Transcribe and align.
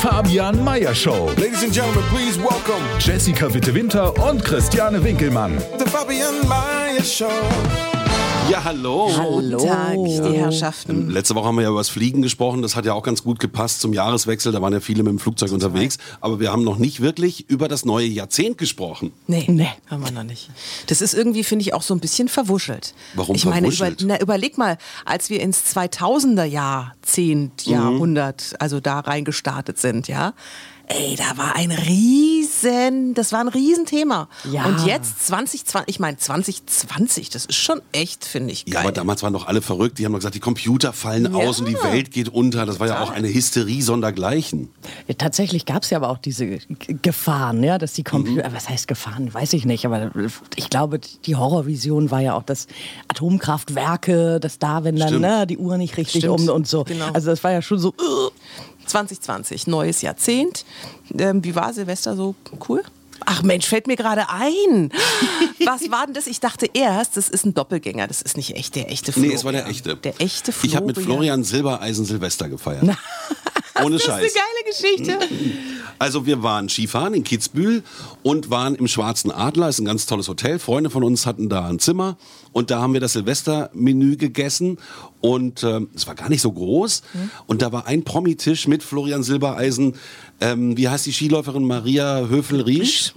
Fabian 0.00 0.64
Meyer 0.64 0.94
Show. 0.94 1.26
Ladies 1.36 1.62
and 1.62 1.72
gentlemen, 1.72 2.02
please 2.04 2.38
welcome 2.38 2.82
Jessica 2.98 3.52
Witte-Winter 3.52 4.12
und 4.26 4.42
Christiane 4.42 4.98
Winkelmann. 5.04 5.58
the 5.78 5.84
Fabian 5.84 6.48
Mayer 6.48 7.02
Show. 7.02 7.99
Ja, 8.50 8.64
hallo. 8.64 9.08
Hallo. 9.16 9.58
Guten 9.58 9.66
Tag, 9.68 9.94
die 9.94 10.36
Herrschaften. 10.38 11.08
Letzte 11.08 11.36
Woche 11.36 11.46
haben 11.46 11.54
wir 11.56 11.62
ja 11.62 11.68
über 11.70 11.78
das 11.78 11.88
Fliegen 11.88 12.20
gesprochen. 12.20 12.62
Das 12.62 12.74
hat 12.74 12.84
ja 12.84 12.94
auch 12.94 13.04
ganz 13.04 13.22
gut 13.22 13.38
gepasst 13.38 13.80
zum 13.80 13.92
Jahreswechsel. 13.92 14.50
Da 14.50 14.60
waren 14.60 14.72
ja 14.72 14.80
viele 14.80 15.04
mit 15.04 15.10
dem 15.12 15.18
Flugzeug 15.20 15.52
unterwegs. 15.52 15.98
Aber 16.20 16.40
wir 16.40 16.50
haben 16.50 16.64
noch 16.64 16.76
nicht 16.78 17.00
wirklich 17.00 17.48
über 17.48 17.68
das 17.68 17.84
neue 17.84 18.06
Jahrzehnt 18.06 18.58
gesprochen. 18.58 19.12
Nee, 19.28 19.44
Nee. 19.48 19.68
haben 19.88 20.04
wir 20.04 20.10
noch 20.10 20.24
nicht. 20.24 20.50
Das 20.88 21.00
ist 21.00 21.14
irgendwie, 21.14 21.44
finde 21.44 21.62
ich, 21.62 21.74
auch 21.74 21.82
so 21.82 21.94
ein 21.94 22.00
bisschen 22.00 22.26
verwuschelt. 22.28 22.94
Warum 23.14 23.36
ich 23.36 23.44
meine, 23.44 23.68
über, 23.68 23.76
verwuschelt? 23.76 24.04
na, 24.06 24.20
überleg 24.20 24.58
mal, 24.58 24.78
als 25.04 25.30
wir 25.30 25.40
ins 25.40 25.62
2000er 25.76 26.44
Jahrzehnt, 26.44 27.66
Mhm. 27.66 27.72
Jahrhundert, 27.72 28.54
also 28.58 28.80
da 28.80 28.98
reingestartet 29.00 29.78
sind, 29.78 30.08
ja. 30.08 30.34
Ey, 30.92 31.14
da 31.14 31.36
war 31.38 31.54
ein 31.54 31.70
riesen, 31.70 33.14
das 33.14 33.30
war 33.30 33.38
ein 33.40 33.46
Riesenthema. 33.48 34.28
Ja. 34.50 34.64
Und 34.64 34.84
jetzt 34.84 35.24
2020, 35.28 35.88
ich 35.94 36.00
meine 36.00 36.16
2020, 36.16 37.30
das 37.30 37.44
ist 37.46 37.54
schon 37.54 37.80
echt, 37.92 38.24
finde 38.24 38.52
ich, 38.52 38.64
geil. 38.64 38.74
Ja, 38.74 38.80
aber 38.80 38.90
damals 38.92 39.22
waren 39.22 39.32
doch 39.32 39.46
alle 39.46 39.62
verrückt. 39.62 39.98
Die 40.00 40.04
haben 40.04 40.10
doch 40.12 40.18
gesagt, 40.18 40.34
die 40.34 40.40
Computer 40.40 40.92
fallen 40.92 41.32
Ja. 41.32 41.38
aus 41.46 41.60
und 41.60 41.66
die 41.68 41.76
Welt 41.76 42.10
geht 42.10 42.28
unter. 42.28 42.66
Das 42.66 42.80
war 42.80 42.88
ja 42.88 43.00
auch 43.02 43.10
eine 43.10 43.28
Hysterie 43.32 43.82
sondergleichen. 43.82 44.68
Ja, 45.06 45.14
tatsächlich 45.14 45.64
gab 45.64 45.84
es 45.84 45.90
ja 45.90 45.98
aber 45.98 46.08
auch 46.08 46.18
diese 46.18 46.46
G- 46.46 46.58
Gefahren, 47.00 47.62
ja, 47.62 47.78
dass 47.78 47.92
die 47.92 48.02
Computer, 48.02 48.48
Mhm. 48.50 48.54
was 48.54 48.68
heißt 48.68 48.88
Gefahren, 48.88 49.32
weiß 49.32 49.52
ich 49.52 49.64
nicht, 49.64 49.86
aber 49.86 50.10
ich 50.56 50.70
glaube, 50.70 50.98
die 50.98 51.36
Horrorvision 51.36 52.10
war 52.10 52.20
ja 52.20 52.34
auch, 52.34 52.42
dass 52.42 52.66
Atomkraftwerke, 53.06 54.40
dass 54.40 54.58
da, 54.58 54.82
wenn 54.82 54.96
dann 54.96 55.20
ne, 55.20 55.46
die 55.46 55.56
Uhr 55.58 55.76
nicht 55.78 55.96
richtig 55.96 56.22
Stimmt, 56.22 56.40
um 56.40 56.48
und 56.48 56.66
so. 56.66 56.82
genau. 56.82 57.06
Also 57.12 57.30
das 57.30 57.44
war 57.44 57.52
ja 57.52 57.62
schon 57.62 57.78
so. 57.78 57.94
Uh, 58.90 59.00
2020, 59.00 59.66
neues 59.66 60.02
Jahrzehnt. 60.02 60.64
Ähm, 61.16 61.44
wie 61.44 61.54
war 61.54 61.72
Silvester 61.72 62.16
so 62.16 62.34
cool? 62.68 62.82
Ach 63.26 63.42
Mensch, 63.42 63.66
fällt 63.66 63.86
mir 63.86 63.96
gerade 63.96 64.30
ein. 64.30 64.90
Was 65.64 65.90
war 65.90 66.06
denn 66.06 66.14
das? 66.14 66.26
Ich 66.26 66.40
dachte 66.40 66.68
erst, 66.72 67.16
das 67.16 67.28
ist 67.28 67.44
ein 67.44 67.54
Doppelgänger. 67.54 68.06
Das 68.06 68.22
ist 68.22 68.36
nicht 68.36 68.56
echt 68.56 68.74
der 68.74 68.90
echte 68.90 69.12
Florian. 69.12 69.30
Nee, 69.30 69.36
es 69.36 69.44
war 69.44 69.52
der 69.52 69.66
echte. 69.66 69.96
Der 69.96 70.20
echte 70.20 70.52
Florian. 70.52 70.70
Ich 70.70 70.76
habe 70.76 70.86
mit 70.86 70.98
Florian 70.98 71.44
Silbereisen 71.44 72.04
Silvester 72.04 72.48
gefeiert. 72.48 72.84
Ohne 73.84 73.96
Das 73.96 74.04
ist 74.04 74.10
eine 74.10 74.22
Scheiß. 74.22 74.34
geile 74.34 75.16
Geschichte. 75.18 75.28
Also 75.98 76.24
wir 76.24 76.42
waren 76.42 76.70
Skifahren 76.70 77.12
in 77.12 77.24
Kitzbühel 77.24 77.82
und 78.22 78.48
waren 78.48 78.74
im 78.74 78.88
Schwarzen 78.88 79.30
Adler, 79.30 79.68
ist 79.68 79.80
ein 79.80 79.84
ganz 79.84 80.06
tolles 80.06 80.28
Hotel. 80.28 80.58
Freunde 80.58 80.88
von 80.88 81.04
uns 81.04 81.26
hatten 81.26 81.50
da 81.50 81.68
ein 81.68 81.78
Zimmer 81.78 82.16
und 82.52 82.70
da 82.70 82.80
haben 82.80 82.94
wir 82.94 83.00
das 83.00 83.12
Silvestermenü 83.12 84.16
gegessen 84.16 84.78
und 85.20 85.62
ähm, 85.62 85.90
es 85.94 86.06
war 86.06 86.14
gar 86.14 86.30
nicht 86.30 86.40
so 86.40 86.52
groß 86.52 87.02
und 87.46 87.60
da 87.60 87.70
war 87.72 87.86
ein 87.86 88.02
Promitisch 88.02 88.66
mit 88.66 88.82
Florian 88.82 89.22
Silbereisen, 89.22 89.94
ähm, 90.40 90.74
wie 90.78 90.88
heißt 90.88 91.04
die 91.04 91.12
Skiläuferin 91.12 91.64
Maria 91.66 92.26
Höfel-Riesch 92.28 93.12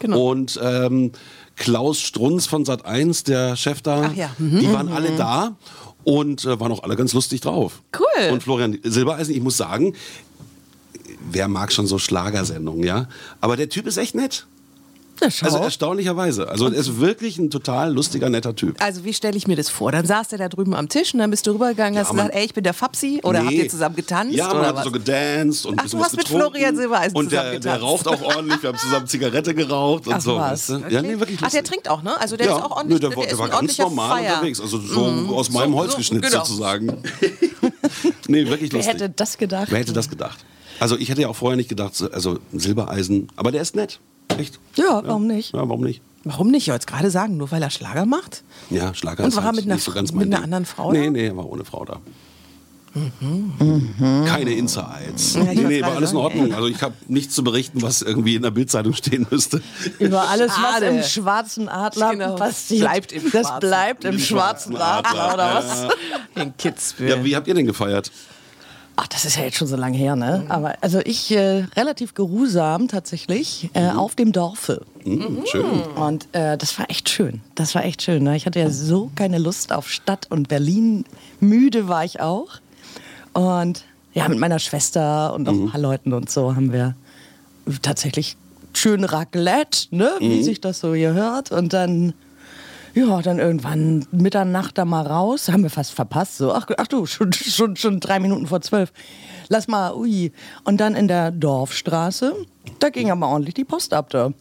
genau. 0.00 0.30
und 0.30 0.58
ähm, 0.60 1.12
Klaus 1.56 2.00
Strunz 2.00 2.46
von 2.46 2.64
Sat1, 2.64 3.26
der 3.26 3.54
Chef 3.54 3.80
da. 3.80 4.10
Ja. 4.10 4.30
Die 4.38 4.72
waren 4.72 4.88
alle 4.88 5.16
da 5.16 5.56
und 6.04 6.44
äh, 6.44 6.60
waren 6.60 6.72
auch 6.72 6.82
alle 6.82 6.96
ganz 6.96 7.12
lustig 7.12 7.40
drauf. 7.40 7.82
Cool. 7.98 8.32
Und 8.32 8.42
Florian 8.42 8.78
Silbereisen, 8.82 9.34
ich 9.34 9.42
muss 9.42 9.56
sagen, 9.56 9.94
wer 11.30 11.48
mag 11.48 11.72
schon 11.72 11.86
so 11.86 11.98
Schlagersendungen, 11.98 12.84
ja? 12.84 13.08
Aber 13.40 13.56
der 13.56 13.68
Typ 13.68 13.86
ist 13.86 13.96
echt 13.96 14.14
nett. 14.14 14.46
Na, 15.20 15.30
schau. 15.30 15.46
Also 15.46 15.58
erstaunlicherweise. 15.58 16.48
Also 16.48 16.66
er 16.66 16.74
ist 16.74 16.98
wirklich 16.98 17.38
ein 17.38 17.48
total 17.50 17.92
lustiger, 17.92 18.28
netter 18.28 18.56
Typ. 18.56 18.82
Also 18.82 19.04
wie 19.04 19.14
stelle 19.14 19.36
ich 19.36 19.46
mir 19.46 19.54
das 19.56 19.68
vor? 19.68 19.92
Dann 19.92 20.04
saß 20.06 20.28
der 20.28 20.38
da 20.38 20.48
drüben 20.48 20.74
am 20.74 20.88
Tisch 20.88 21.14
und 21.14 21.20
dann 21.20 21.30
bist 21.30 21.46
du 21.46 21.52
rübergegangen 21.52 21.94
und 21.94 22.00
hast 22.04 22.10
gesagt, 22.10 22.34
ey, 22.34 22.44
ich 22.44 22.52
bin 22.54 22.64
der 22.64 22.74
Fapsi. 22.74 23.20
Oder 23.22 23.40
habt 23.40 23.50
Nee. 23.50 23.62
ihr 23.62 23.68
zusammen 23.68 23.94
getanzt? 23.96 24.34
Ja, 24.34 24.48
man 24.48 24.56
oder 24.58 24.66
hat 24.68 24.76
was? 24.76 24.84
so 24.84 24.90
gedanced 24.90 25.66
und 25.66 25.80
Ach, 25.80 25.88
du 25.88 25.98
hast 26.02 26.16
mit. 26.16 26.26
Florian 26.28 26.76
Silbereisen 26.76 27.16
Und 27.16 27.30
der, 27.30 27.60
der 27.60 27.80
raucht 27.80 28.08
auch 28.08 28.20
ordentlich. 28.22 28.62
Wir 28.62 28.70
haben 28.70 28.78
zusammen 28.78 29.06
Zigarette 29.06 29.54
geraucht 29.54 30.06
und 30.08 30.14
Ach, 30.14 30.20
so. 30.20 30.36
was. 30.36 30.66
du? 30.66 30.82
Ja, 30.88 31.00
nee, 31.02 31.18
wirklich 31.20 31.38
Ach, 31.42 31.50
der 31.50 31.60
lustig. 31.60 31.64
trinkt 31.64 31.88
auch, 31.88 32.02
ne? 32.02 32.20
Also 32.20 32.36
der 32.36 32.46
ja, 32.48 32.56
ist 32.56 32.62
auch 32.64 32.70
ordentlich. 32.72 33.00
nö, 33.00 33.08
der, 33.08 33.16
war- 33.16 33.22
ist 33.24 33.30
der 33.30 33.38
war 33.38 33.48
ganz 33.48 33.78
normal 33.78 34.18
Feier. 34.18 34.32
unterwegs. 34.34 34.60
Also 34.60 34.78
so 34.78 35.04
aus 35.36 35.50
meinem 35.50 35.72
So, 35.72 35.78
Holz 35.78 35.92
so, 35.92 35.98
geschnitzt 35.98 36.30
genau. 36.32 36.44
sozusagen. 36.44 36.86
nee, 38.28 38.46
wirklich 38.48 38.72
Wer 38.72 38.78
lustig. 38.80 38.94
hätte 38.94 39.10
das 39.10 39.38
gedacht? 39.38 39.68
Wer 39.70 39.78
hätte 39.78 39.92
das 39.92 40.08
gedacht? 40.10 40.44
Also 40.80 40.96
ich 40.98 41.08
hätte 41.08 41.22
ja 41.22 41.28
auch 41.28 41.36
vorher 41.36 41.56
nicht 41.56 41.68
gedacht, 41.68 41.94
so- 41.94 42.10
also 42.10 42.38
ein 42.52 42.58
Silbereisen, 42.58 43.28
aber 43.36 43.52
der 43.52 43.62
ist 43.62 43.76
nett. 43.76 44.00
Echt? 44.38 44.58
Ja, 44.76 45.02
warum 45.04 45.26
nicht? 45.26 45.52
Ja, 45.54 45.60
warum 45.68 45.82
nicht? 45.82 46.02
Warum 46.24 46.48
nicht? 46.50 46.66
Ich 46.66 46.72
wollte 46.72 46.86
gerade 46.86 47.10
sagen, 47.10 47.36
nur 47.36 47.50
weil 47.50 47.62
er 47.62 47.70
Schlager 47.70 48.06
macht? 48.06 48.42
Ja, 48.70 48.94
Schlager 48.94 49.22
Und 49.24 49.28
ist 49.30 49.36
war 49.36 49.42
er 49.42 49.46
halt 49.48 49.56
mit 49.56 49.64
einer 49.66 49.74
nicht 49.74 49.84
so 49.84 49.92
ganz 49.92 50.10
Fra- 50.10 50.16
mein 50.16 50.28
mit 50.28 50.34
einer 50.36 50.44
anderen 50.44 50.64
Frau 50.64 50.90
Nee, 50.92 51.04
da? 51.04 51.10
nee, 51.10 51.26
er 51.26 51.36
war 51.36 51.46
ohne 51.48 51.64
Frau 51.64 51.84
da. 51.84 52.00
Keine 54.26 54.52
Insights. 54.54 55.34
Ja, 55.34 55.42
nee, 55.44 55.54
nee, 55.64 55.82
war 55.82 55.96
alles 55.96 56.12
in 56.12 56.16
Ordnung. 56.16 56.54
Also 56.54 56.68
ich 56.68 56.80
habe 56.82 56.94
nichts 57.08 57.34
zu 57.34 57.42
berichten, 57.42 57.82
was 57.82 58.02
irgendwie 58.02 58.36
in 58.36 58.42
der 58.42 58.52
Bildzeitung 58.52 58.92
stehen 58.94 59.26
müsste. 59.30 59.60
Über 59.98 60.28
alles, 60.28 60.52
was 60.52 60.56
Schade. 60.56 60.86
im 60.86 61.02
schwarzen 61.02 61.68
Adler 61.68 62.10
Genau. 62.12 62.36
passiert. 62.36 62.82
Bleibt 62.82 63.12
im 63.12 63.30
das 63.32 63.48
Schwarzen. 63.48 63.60
bleibt 63.68 64.04
im 64.04 64.18
schwarzen 64.18 64.76
Adler, 64.76 65.34
oder 65.34 65.54
was? 65.56 65.88
In 66.42 66.56
Kitzbühel. 66.56 67.08
Ja, 67.10 67.24
wie 67.24 67.34
habt 67.34 67.48
ihr 67.48 67.54
denn 67.54 67.66
gefeiert? 67.66 68.10
Ach, 68.96 69.08
das 69.08 69.24
ist 69.24 69.36
ja 69.36 69.44
jetzt 69.44 69.56
schon 69.56 69.66
so 69.66 69.76
lange 69.76 69.96
her, 69.96 70.14
ne? 70.14 70.44
Aber 70.48 70.76
also 70.80 71.00
ich 71.04 71.30
äh, 71.32 71.64
relativ 71.76 72.14
geruhsam 72.14 72.86
tatsächlich 72.86 73.70
äh, 73.74 73.88
auf 73.88 74.14
dem 74.14 74.30
Dorfe. 74.32 74.82
Hm, 75.02 75.42
schön. 75.46 75.82
Und 75.96 76.28
äh, 76.32 76.56
das 76.56 76.78
war 76.78 76.88
echt 76.88 77.08
schön. 77.08 77.40
Das 77.56 77.74
war 77.74 77.84
echt 77.84 78.02
schön. 78.02 78.22
Ne? 78.22 78.36
Ich 78.36 78.46
hatte 78.46 78.60
ja 78.60 78.70
so 78.70 79.10
keine 79.16 79.38
Lust 79.38 79.72
auf 79.72 79.90
Stadt 79.90 80.28
und 80.30 80.48
Berlin. 80.48 81.04
Müde 81.40 81.88
war 81.88 82.04
ich 82.04 82.20
auch. 82.20 82.60
Und 83.32 83.84
ja, 84.12 84.28
mit 84.28 84.38
meiner 84.38 84.60
Schwester 84.60 85.34
und 85.34 85.42
noch 85.42 85.52
ein 85.52 85.70
paar 85.70 85.80
Leuten 85.80 86.12
und 86.12 86.30
so 86.30 86.54
haben 86.54 86.72
wir 86.72 86.94
tatsächlich 87.82 88.36
schön 88.72 89.04
Raclette, 89.04 89.88
ne? 89.90 90.10
wie 90.20 90.42
sich 90.42 90.60
das 90.60 90.80
so 90.80 90.92
gehört. 90.92 91.50
Und 91.50 91.72
dann, 91.72 92.14
ja, 92.94 93.22
dann 93.22 93.38
irgendwann 93.38 94.06
Mitternacht 94.12 94.78
da 94.78 94.84
mal 94.84 95.06
raus. 95.06 95.48
Haben 95.48 95.64
wir 95.64 95.70
fast 95.70 95.92
verpasst. 95.92 96.38
So, 96.38 96.52
ach, 96.52 96.66
ach 96.76 96.86
du, 96.86 97.06
schon, 97.06 97.32
schon, 97.32 97.76
schon 97.76 98.00
drei 98.00 98.20
Minuten 98.20 98.46
vor 98.46 98.60
zwölf. 98.60 98.92
Lass 99.48 99.68
mal, 99.68 99.94
ui. 99.94 100.32
Und 100.64 100.80
dann 100.80 100.94
in 100.94 101.08
der 101.08 101.30
Dorfstraße, 101.30 102.34
da 102.78 102.88
ging 102.90 103.10
aber 103.10 103.28
ordentlich 103.28 103.54
die 103.54 103.64
Post 103.64 103.92
ab 103.92 104.10
da. 104.10 104.32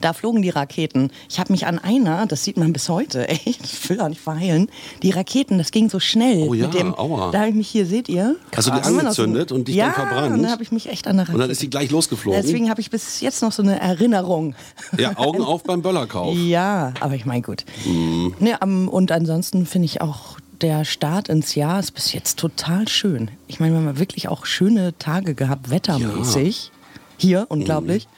Da 0.00 0.12
flogen 0.12 0.42
die 0.42 0.50
Raketen. 0.50 1.10
Ich 1.28 1.38
habe 1.40 1.52
mich 1.52 1.66
an 1.66 1.78
einer, 1.78 2.26
das 2.26 2.44
sieht 2.44 2.56
man 2.56 2.72
bis 2.72 2.88
heute, 2.88 3.28
ey, 3.28 3.40
ich 3.44 3.88
will 3.88 4.00
auch 4.00 4.08
nicht 4.08 4.20
verheilen, 4.20 4.68
die 5.02 5.10
Raketen, 5.10 5.58
das 5.58 5.70
ging 5.70 5.90
so 5.90 6.00
schnell. 6.00 6.46
Oh 6.48 6.54
ja, 6.54 6.66
mit 6.66 6.74
dem, 6.74 6.94
aua. 6.94 7.30
Da 7.30 7.40
habe 7.40 7.50
ich 7.50 7.54
mich 7.54 7.68
hier, 7.68 7.86
seht 7.86 8.08
ihr? 8.08 8.36
Hast 8.54 8.68
du 8.68 8.72
die 8.72 8.76
noch 8.78 8.84
so 8.84 8.98
angezündet 8.98 9.52
und 9.52 9.68
dich 9.68 9.76
ja, 9.76 9.86
dann 9.86 9.94
verbrannt? 9.94 10.34
und 10.34 10.42
dann 10.42 10.52
habe 10.52 10.62
ich 10.62 10.72
mich 10.72 10.88
echt 10.88 11.06
an 11.06 11.16
der 11.16 11.24
Rakete. 11.24 11.34
Und 11.34 11.40
dann 11.40 11.50
ist 11.50 11.60
sie 11.60 11.70
gleich 11.70 11.90
losgeflogen? 11.90 12.40
Deswegen 12.42 12.70
habe 12.70 12.80
ich 12.80 12.90
bis 12.90 13.20
jetzt 13.20 13.42
noch 13.42 13.52
so 13.52 13.62
eine 13.62 13.80
Erinnerung. 13.80 14.54
Ja, 14.98 15.16
Augen 15.16 15.42
auf 15.42 15.62
beim 15.62 15.82
Böllerkauf. 15.82 16.36
Ja, 16.48 16.94
aber 17.00 17.14
ich 17.14 17.26
meine, 17.26 17.42
gut. 17.42 17.64
Mhm. 17.84 18.34
Ne, 18.38 18.60
am- 18.62 18.88
und 18.88 19.12
ansonsten 19.12 19.66
finde 19.66 19.86
ich 19.86 20.00
auch, 20.00 20.38
der 20.60 20.84
Start 20.84 21.28
ins 21.28 21.54
Jahr 21.54 21.78
ist 21.80 21.92
bis 21.92 22.12
jetzt 22.12 22.38
total 22.38 22.88
schön. 22.88 23.30
Ich 23.46 23.60
meine, 23.60 23.74
wir 23.74 23.86
haben 23.86 23.98
wirklich 23.98 24.28
auch 24.28 24.46
schöne 24.46 24.96
Tage 24.98 25.34
gehabt, 25.34 25.70
wettermäßig. 25.70 26.72
Hier, 27.16 27.46
unglaublich. 27.48 28.08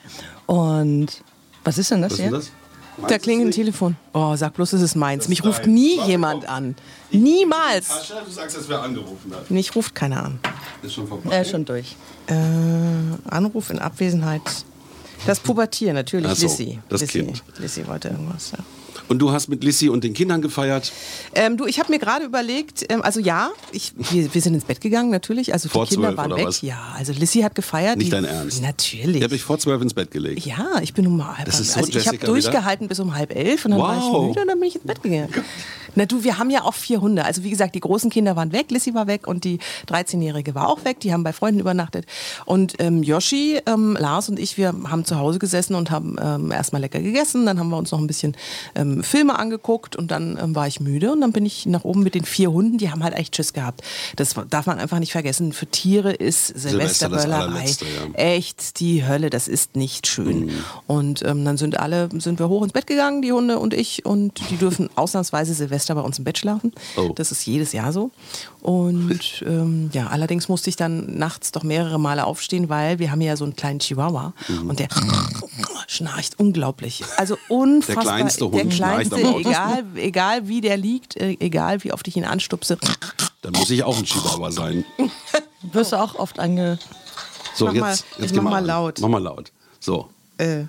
Und 0.47 1.23
was 1.65 1.78
ist 1.78 1.91
denn 1.91 2.03
das 2.03 2.12
Was 2.12 2.19
hier? 2.21 2.31
das? 2.31 2.50
Da 3.09 3.19
klingelt 3.19 3.48
ein 3.48 3.53
Telefon. 3.53 3.97
Oh, 4.12 4.37
sag 4.37 4.54
bloß, 4.54 4.75
es 4.75 4.82
ist 4.82 4.94
meins. 4.94 5.28
Mich 5.28 5.43
ruft 5.44 5.66
nie 5.66 5.98
jemand 6.03 6.47
an. 6.48 6.75
Niemals. 7.10 7.89
Tasche, 7.89 8.15
du 8.24 8.30
sagst, 8.30 8.57
dass 8.59 8.68
wer 8.68 8.83
angerufen 8.83 9.33
hat. 9.34 9.51
Mich 9.51 9.74
ruft 9.74 9.95
keiner 9.95 10.24
an. 10.24 10.39
Ist 10.83 10.95
schon 10.95 11.07
vorbei. 11.07 11.30
Er 11.34 11.42
ist 11.42 11.51
schon 11.51 11.65
durch. 11.65 11.97
Äh, 12.27 12.34
Anruf 13.28 13.71
in 13.71 13.78
Abwesenheit. 13.78 14.42
Das 15.27 15.41
Pubertier, 15.41 15.92
natürlich. 15.92 16.30
So, 16.34 16.47
Lissy. 16.47 16.78
das 16.89 17.01
Lissy. 17.03 17.24
Kind. 17.24 17.42
Lissy 17.59 17.86
wollte 17.86 18.09
irgendwas. 18.09 18.53
Ja. 18.53 18.59
Und 19.10 19.18
du 19.18 19.33
hast 19.33 19.48
mit 19.48 19.65
Lissy 19.65 19.89
und 19.89 20.04
den 20.04 20.15
Kindern 20.15 20.41
gefeiert? 20.41 20.92
Ähm, 21.34 21.57
du, 21.57 21.66
ich 21.66 21.80
habe 21.80 21.91
mir 21.91 21.98
gerade 21.98 22.24
überlegt, 22.24 22.86
ähm, 22.91 23.03
also 23.03 23.18
ja, 23.18 23.51
ich, 23.72 23.92
wir, 23.97 24.33
wir 24.33 24.41
sind 24.41 24.54
ins 24.54 24.65
Bett 24.65 24.80
gegangen 24.80 25.10
natürlich, 25.10 25.53
also 25.53 25.68
Vor 25.68 25.84
die 25.84 25.95
Kinder 25.95 26.16
waren 26.16 26.30
weg. 26.36 26.47
was? 26.47 26.62
Ja, 26.62 26.78
also 26.97 27.12
Lissy 27.12 27.41
hat 27.41 27.57
gefeiert. 27.57 27.97
Nicht 27.97 28.07
die, 28.07 28.10
dein 28.12 28.24
Ernst? 28.24 28.62
Natürlich. 28.62 29.16
Ihr 29.16 29.24
habt 29.24 29.33
euch 29.34 29.42
vor 29.42 29.59
zwölf 29.59 29.83
ins 29.83 29.95
Bett 29.95 30.12
gelegt. 30.12 30.47
ja, 30.47 30.65
ich 30.80 30.95
bin 30.95 31.09
um 31.09 31.27
halb. 31.36 31.45
Das 31.45 31.59
ist 31.59 31.72
so 31.72 31.80
also 31.80 31.98
ich 31.98 32.07
habe 32.07 32.18
durchgehalten 32.18 32.86
bis 32.86 33.01
um 33.01 33.12
halb 33.16 33.34
elf 33.34 33.65
und 33.65 33.72
dann 33.72 33.80
war 33.80 33.98
ich 33.98 34.04
Wow. 34.04 34.28
müde 34.28 34.41
und 34.42 34.47
dann 34.47 34.60
bin 34.60 34.68
ich 34.68 34.77
ins 34.77 34.84
Bett 34.86 35.03
gegangen. 35.03 35.28
Na 35.97 36.06
du, 36.06 36.22
wir 36.22 36.39
haben 36.39 36.51
ja 36.51 36.63
auch 36.63 36.74
vier 36.74 37.01
Hunde. 37.01 37.24
Also 37.24 37.42
wie 37.42 37.51
gesagt, 37.51 37.74
die 37.74 37.80
großen 37.80 38.10
Kinder 38.10 38.36
waren 38.36 38.53
weg, 38.53 38.71
Lissy 38.71 38.95
war 38.95 39.09
weg 39.09 39.27
und 39.27 39.42
die 39.42 39.59
13-Jährige 39.89 40.54
war 40.54 40.68
auch 40.68 40.84
weg. 40.84 41.01
Die 41.01 41.13
haben 41.13 41.24
bei 41.24 41.33
Freunden 41.33 41.59
übernachtet. 41.59 42.06
Und 42.45 42.74
ähm, 42.78 43.03
Yoshi, 43.03 43.60
ähm, 43.66 43.97
Lars 43.98 44.28
und 44.28 44.39
ich, 44.39 44.56
wir 44.56 44.72
haben 44.89 45.04
zu 45.04 45.18
Hause 45.18 45.41
gesessen 45.41 45.74
und 45.74 45.91
haben 45.91 46.15
ähm, 46.22 46.53
erstmal 46.53 46.80
lecker 46.80 47.01
gegessen. 47.01 47.45
Dann 47.45 47.59
haben 47.59 47.71
wir 47.71 47.77
uns 47.77 47.91
noch 47.91 47.98
ein 47.98 48.06
bisschen 48.06 48.36
ähm, 48.77 49.00
Filme 49.03 49.39
angeguckt 49.39 49.97
und 49.97 50.11
dann 50.11 50.39
ähm, 50.41 50.55
war 50.55 50.67
ich 50.67 50.81
müde 50.81 51.13
und 51.13 51.21
dann 51.21 51.33
bin 51.33 51.47
ich 51.47 51.67
nach 51.67 51.85
oben 51.85 52.03
mit 52.03 52.15
den 52.15 52.25
vier 52.25 52.53
Hunden. 52.53 52.79
Die 52.79 52.91
haben 52.91 53.03
halt 53.05 53.15
echt 53.15 53.37
Schiss 53.37 53.53
gehabt. 53.53 53.83
Das 54.17 54.35
darf 54.49 54.67
man 54.67 54.79
einfach 54.79 54.99
nicht 54.99 55.13
vergessen. 55.13 55.53
Für 55.53 55.67
Tiere 55.67 56.13
ist 56.13 56.47
Silvesterböllerei 56.49 57.65
ja. 57.65 58.15
echt 58.15 58.81
die 58.81 59.07
Hölle. 59.07 59.31
Das 59.31 59.49
ist 59.49 59.77
nicht 59.77 60.07
schön. 60.07 60.47
Mhm. 60.47 60.51
Und 60.87 61.23
ähm, 61.25 61.45
dann 61.45 61.57
sind 61.57 61.79
alle, 61.79 62.09
sind 62.19 62.39
wir 62.39 62.49
hoch 62.49 62.63
ins 62.63 62.73
Bett 62.73 62.87
gegangen, 62.87 63.23
die 63.23 63.33
Hunde 63.33 63.59
und 63.59 63.75
ich. 63.75 64.05
Und 64.05 64.41
die 64.51 64.57
dürfen 64.57 64.91
ausnahmsweise 64.97 65.55
Silvester 65.55 65.95
bei 65.95 66.01
uns 66.03 66.19
im 66.19 66.25
Bett 66.25 66.39
schlafen. 66.39 66.73
Oh. 66.97 67.13
Das 67.15 67.33
ist 67.33 67.47
jedes 67.47 67.73
Jahr 67.73 67.93
so. 67.93 68.11
Und 68.63 69.43
ähm, 69.47 69.91
ja, 69.93 70.09
allerdings 70.09 70.49
musste 70.49 70.71
ich 70.71 70.77
dann 70.77 71.17
nachts 71.19 71.53
doch 71.53 71.63
mehrere 71.63 71.99
Male 71.99 72.25
aufstehen, 72.25 72.69
weil 72.69 72.99
wir 72.99 73.11
haben 73.11 73.21
ja 73.21 73.37
so 73.37 73.45
einen 73.45 73.57
kleinen 73.57 73.79
Chihuahua 73.79 74.33
Mhm. 74.49 74.71
und 74.71 74.79
der 74.79 74.89
schnarcht 75.87 76.39
unglaublich. 76.39 77.03
Also 77.17 77.37
unfassbar. 77.49 78.05
kleinste 78.05 78.45
Hund 78.45 78.55
der 78.55 78.71
schnarcht 78.91 79.10
kleinste 79.10 79.16
am 79.16 79.22
lautesten. 79.22 79.51
egal, 79.51 79.84
egal 79.97 80.48
wie 80.48 80.60
der 80.60 80.77
liegt, 80.77 81.16
äh, 81.16 81.37
egal 81.41 81.83
wie 81.84 81.92
oft 81.92 82.07
ich 82.09 82.16
ihn 82.16 82.25
anstupse. 82.25 82.78
Dann 83.42 83.53
muss 83.53 83.71
ich 83.71 83.83
auch 83.84 83.97
ein 83.97 84.04
Chihuahua 84.04 84.51
sein. 84.53 84.84
Wirst 85.63 85.92
du 85.92 85.97
auch 85.97 86.15
oft 86.16 86.39
ange... 86.39 86.78
So, 87.54 87.66
mach 87.66 87.72
jetzt, 87.75 87.81
mal- 87.83 87.98
jetzt 88.22 88.34
mach 88.34 88.42
mal 88.45 88.54
an. 88.59 88.65
laut. 88.66 89.01
Mach 89.01 89.09
mal 89.09 89.22
laut. 89.22 89.53
So. 89.81 90.09
Äh, 90.39 90.65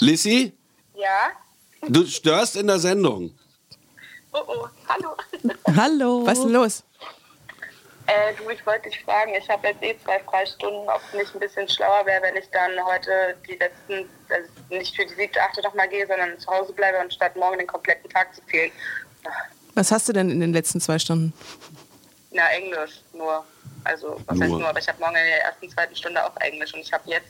Lissy, 0.00 0.52
Ja? 0.96 1.88
du 1.88 2.04
störst 2.06 2.56
in 2.56 2.66
der 2.66 2.78
Sendung. 2.78 3.30
Oh 4.32 4.38
oh, 4.46 4.66
hallo. 4.88 5.08
Hallo. 5.76 6.26
was 6.26 6.38
ist 6.38 6.44
denn 6.44 6.52
los? 6.52 6.82
Äh, 8.08 8.34
du, 8.34 8.48
ich 8.50 8.64
wollte 8.64 8.88
dich 8.88 9.02
fragen, 9.04 9.34
ich 9.34 9.48
habe 9.50 9.66
jetzt 9.68 9.82
eh 9.82 9.96
zwei 10.04 10.20
Freistunden, 10.20 10.88
ob 10.88 11.00
es 11.08 11.12
nicht 11.18 11.34
ein 11.34 11.40
bisschen 11.40 11.68
schlauer 11.68 12.06
wäre, 12.06 12.22
wenn 12.22 12.36
ich 12.36 12.48
dann 12.50 12.70
heute 12.84 13.36
die 13.48 13.56
letzten, 13.56 14.08
also 14.28 14.48
nicht 14.70 14.94
für 14.94 15.04
die 15.06 15.14
siebte, 15.14 15.42
achte 15.42 15.60
nochmal 15.62 15.88
gehe, 15.88 16.06
sondern 16.06 16.38
zu 16.38 16.46
Hause 16.48 16.72
bleibe, 16.72 16.98
anstatt 17.00 17.34
morgen 17.36 17.58
den 17.58 17.66
kompletten 17.66 18.08
Tag 18.10 18.32
zu 18.34 18.40
fehlen. 18.42 18.70
Was 19.74 19.90
hast 19.90 20.08
du 20.08 20.12
denn 20.12 20.30
in 20.30 20.40
den 20.40 20.52
letzten 20.52 20.80
zwei 20.80 20.98
Stunden? 20.98 21.32
Na, 22.30 22.48
Englisch 22.50 23.00
nur. 23.12 23.44
Also, 23.84 24.20
was 24.26 24.40
heißt 24.40 24.50
Nur. 24.50 24.60
nur, 24.60 24.68
aber 24.68 24.78
ich 24.80 24.88
habe 24.88 24.98
morgen 24.98 25.14
in 25.16 25.24
der 25.24 25.44
ersten, 25.44 25.70
zweiten 25.70 25.94
Stunde 25.94 26.24
auch 26.24 26.36
Englisch 26.40 26.74
und 26.74 26.80
ich 26.80 26.92
habe 26.92 27.08
jetzt 27.08 27.28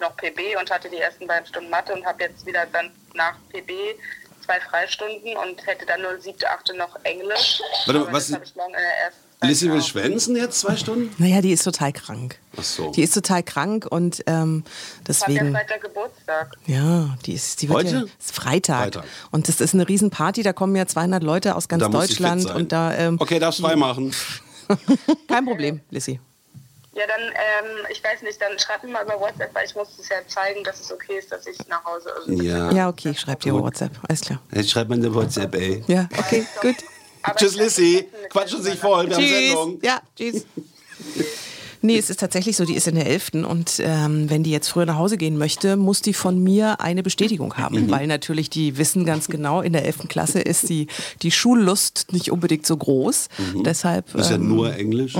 noch 0.00 0.16
PB 0.16 0.56
und 0.58 0.70
hatte 0.70 0.88
die 0.88 0.96
ersten 0.98 1.26
beiden 1.26 1.46
Stunden 1.46 1.68
Mathe 1.68 1.92
und 1.92 2.04
habe 2.06 2.22
jetzt 2.24 2.46
wieder 2.46 2.64
dann 2.66 2.90
nach 3.14 3.36
PB 3.50 3.70
zwei 4.44 4.58
Freistunden 4.60 5.36
und 5.36 5.66
hätte 5.66 5.84
dann 5.84 6.00
nur 6.00 6.18
siebte, 6.20 6.48
achte 6.50 6.74
noch 6.74 6.98
Englisch. 7.04 7.60
Warte 7.86 8.00
Aber 8.00 8.12
was- 8.12 8.26
das 8.28 8.34
habe 8.36 8.44
ich 8.44 8.54
morgen 8.56 8.72
in 8.74 8.80
der 8.80 8.98
ersten, 8.98 9.27
Lissy 9.40 9.70
will 9.70 9.82
schwänzen 9.82 10.34
jetzt 10.34 10.60
zwei 10.60 10.76
Stunden? 10.76 11.14
Naja, 11.18 11.40
die 11.40 11.52
ist 11.52 11.62
total 11.62 11.92
krank. 11.92 12.38
Ach 12.56 12.64
so. 12.64 12.90
Die 12.90 13.02
ist 13.02 13.14
total 13.14 13.42
krank 13.44 13.86
und 13.88 14.24
ähm, 14.26 14.64
Ich 14.66 15.20
habe 15.22 15.32
ja 15.32 15.38
deswegen. 15.38 15.52
Freitag 15.54 15.80
Geburtstag. 15.82 16.52
Ja, 16.66 17.16
die 17.24 17.34
ist, 17.34 17.62
die 17.62 17.68
wird 17.68 17.78
Heute? 17.78 17.90
Ja, 17.90 18.02
ist 18.02 18.34
Freitag. 18.34 18.82
Freitag. 18.94 19.04
Und 19.30 19.48
das 19.48 19.60
ist 19.60 19.74
eine 19.74 19.88
Riesenparty, 19.88 20.42
da 20.42 20.52
kommen 20.52 20.74
ja 20.74 20.86
200 20.86 21.22
Leute 21.22 21.54
aus 21.54 21.68
ganz 21.68 21.82
Da 21.82 21.88
muss 21.88 22.04
ich 22.06 22.10
fit 22.16 22.18
Deutschland 22.20 22.42
sein. 22.42 22.56
und 22.56 22.72
da 22.72 22.94
ähm, 22.94 23.16
Okay, 23.20 23.38
darfst 23.38 23.60
frei 23.60 23.76
machen. 23.76 24.12
kein 25.28 25.44
Problem, 25.44 25.80
Lissy. 25.90 26.18
Ja, 26.94 27.04
dann, 27.06 27.20
ähm, 27.28 27.86
ich 27.92 28.02
weiß 28.02 28.22
nicht, 28.22 28.42
dann 28.42 28.58
schreib 28.58 28.82
mir 28.82 28.90
mal 28.90 29.04
über 29.04 29.20
WhatsApp, 29.20 29.54
weil 29.54 29.66
ich 29.66 29.74
muss 29.76 29.86
es 30.00 30.08
ja 30.08 30.16
zeigen, 30.26 30.64
dass 30.64 30.80
es 30.80 30.92
okay 30.92 31.16
ist, 31.18 31.30
dass 31.30 31.46
ich 31.46 31.56
nach 31.68 31.84
Hause. 31.84 32.10
Also 32.12 32.32
Ja. 32.42 32.72
Ja, 32.72 32.88
okay, 32.88 33.10
ich 33.10 33.20
schreibe 33.20 33.40
dir 33.40 33.50
über 33.50 33.62
WhatsApp. 33.62 33.92
Alles 34.08 34.20
klar. 34.22 34.40
Jetzt 34.52 34.70
schreibt 34.70 34.90
man 34.90 34.98
eine 34.98 35.14
WhatsApp, 35.14 35.54
ey. 35.54 35.84
Ja, 35.86 36.08
okay, 36.18 36.44
gut. 36.60 36.74
Tschüss, 37.36 37.56
Lissy. 37.56 38.06
Quatschen 38.30 38.62
sich 38.62 38.74
voll. 38.78 39.08
Wir 39.08 39.16
haben 39.16 39.22
Tschüss. 39.24 39.46
Sendung. 39.48 39.78
Ja, 39.82 40.00
tschüss. 40.16 40.44
Nee, 41.80 41.96
es 41.96 42.10
ist 42.10 42.18
tatsächlich 42.18 42.56
so, 42.56 42.64
die 42.64 42.74
ist 42.74 42.88
in 42.88 42.96
der 42.96 43.06
11. 43.06 43.34
und 43.48 43.74
ähm, 43.78 44.28
wenn 44.28 44.42
die 44.42 44.50
jetzt 44.50 44.66
früher 44.66 44.84
nach 44.84 44.96
Hause 44.96 45.16
gehen 45.16 45.38
möchte, 45.38 45.76
muss 45.76 46.02
die 46.02 46.12
von 46.12 46.42
mir 46.42 46.80
eine 46.80 47.04
Bestätigung 47.04 47.54
haben, 47.56 47.82
Mhm. 47.84 47.90
weil 47.92 48.08
natürlich 48.08 48.50
die 48.50 48.78
wissen 48.78 49.04
ganz 49.04 49.28
genau, 49.28 49.60
in 49.60 49.72
der 49.72 49.84
11. 49.84 50.08
Klasse 50.08 50.40
ist 50.40 50.68
die, 50.70 50.88
die 51.22 51.30
Schullust 51.30 52.06
nicht 52.12 52.32
unbedingt 52.32 52.66
so 52.66 52.76
groß. 52.76 53.28
Deshalb 53.64 54.12
Das 54.12 54.22
ist 54.22 54.30
ja 54.30 54.36
ähm, 54.38 54.48
nur 54.48 54.74
Englisch. 54.74 55.14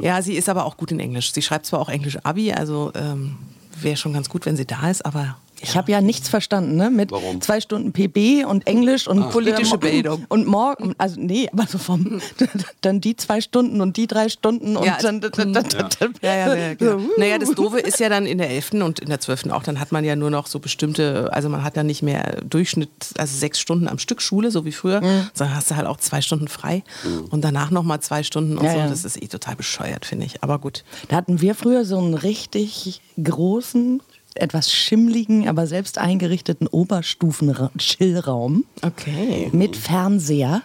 Ja, 0.00 0.22
sie 0.22 0.34
ist 0.34 0.48
aber 0.48 0.64
auch 0.64 0.76
gut 0.76 0.92
in 0.92 1.00
Englisch. 1.00 1.32
Sie 1.32 1.42
schreibt 1.42 1.66
zwar 1.66 1.80
auch 1.80 1.88
Englisch 1.88 2.18
Abi, 2.22 2.52
also 2.52 2.92
ähm, 2.94 3.36
wäre 3.80 3.96
schon 3.96 4.12
ganz 4.12 4.28
gut, 4.28 4.46
wenn 4.46 4.56
sie 4.56 4.64
da 4.64 4.88
ist, 4.88 5.04
aber 5.04 5.36
Ich 5.60 5.76
habe 5.76 5.90
ja 5.92 6.00
nichts 6.00 6.28
verstanden, 6.28 6.76
ne? 6.76 6.90
Mit 6.90 7.10
Warum? 7.10 7.40
zwei 7.40 7.60
Stunden 7.60 7.92
PB 7.92 8.44
und 8.46 8.66
Englisch 8.66 9.08
und 9.08 9.30
Politische 9.30 9.74
ähm, 9.74 9.80
Bildung. 9.80 10.26
Und 10.28 10.46
morgen, 10.46 10.94
also 10.98 11.20
nee, 11.20 11.48
aber 11.52 11.66
so 11.66 11.78
vom 11.78 12.20
dann 12.82 13.00
die 13.00 13.16
zwei 13.16 13.40
Stunden 13.40 13.80
und 13.80 13.96
die 13.96 14.06
drei 14.06 14.28
Stunden 14.28 14.76
und 14.76 14.84
Ja, 14.84 14.98
dann, 15.00 15.20
dann, 15.20 15.32
dann, 15.32 15.52
dann, 15.52 15.88
dann 15.98 16.14
Ja, 16.22 16.36
ja, 16.36 16.54
ja, 16.54 16.74
genau. 16.74 16.98
so, 16.98 17.08
Naja, 17.16 17.38
das 17.38 17.50
Doofe 17.52 17.78
ist 17.80 17.98
ja 18.00 18.08
dann 18.08 18.26
in 18.26 18.38
der 18.38 18.50
11. 18.50 18.72
und 18.82 19.00
in 19.00 19.08
der 19.08 19.20
12. 19.20 19.46
auch, 19.50 19.62
dann 19.62 19.80
hat 19.80 19.92
man 19.92 20.04
ja 20.04 20.14
nur 20.16 20.30
noch 20.30 20.46
so 20.46 20.58
bestimmte, 20.58 21.30
also 21.32 21.48
man 21.48 21.62
hat 21.64 21.76
dann 21.76 21.86
nicht 21.86 22.02
mehr 22.02 22.40
Durchschnitt, 22.42 22.90
also 23.16 23.36
sechs 23.36 23.58
Stunden 23.60 23.88
am 23.88 23.98
Stück 23.98 24.20
Schule, 24.22 24.50
so 24.50 24.64
wie 24.64 24.72
früher, 24.72 25.00
Mhm. 25.00 25.28
sondern 25.34 25.56
hast 25.56 25.70
du 25.70 25.76
halt 25.76 25.86
auch 25.86 25.96
zwei 25.98 26.20
Stunden 26.20 26.48
frei 26.48 26.82
und 27.30 27.44
danach 27.44 27.70
nochmal 27.70 28.00
zwei 28.00 28.22
Stunden 28.22 28.58
und 28.58 28.64
Ja, 28.64 28.72
so. 28.72 28.78
ja. 28.78 28.88
Das 28.88 29.04
ist 29.04 29.22
eh 29.22 29.26
total 29.26 29.56
bescheuert, 29.56 30.04
finde 30.06 30.26
ich. 30.26 30.42
Aber 30.42 30.58
gut. 30.58 30.84
Da 31.08 31.16
hatten 31.16 31.40
wir 31.40 31.54
früher 31.54 31.84
so 31.84 31.98
einen 31.98 32.14
richtig 32.14 33.00
großen, 33.22 34.02
etwas 34.40 34.72
schimmligen, 34.72 35.46
aber 35.48 35.66
selbst 35.66 35.98
eingerichteten 35.98 36.66
Oberstufen-Chillraum 36.66 38.64
Okay. 38.82 39.48
mit 39.52 39.76
Fernseher 39.76 40.62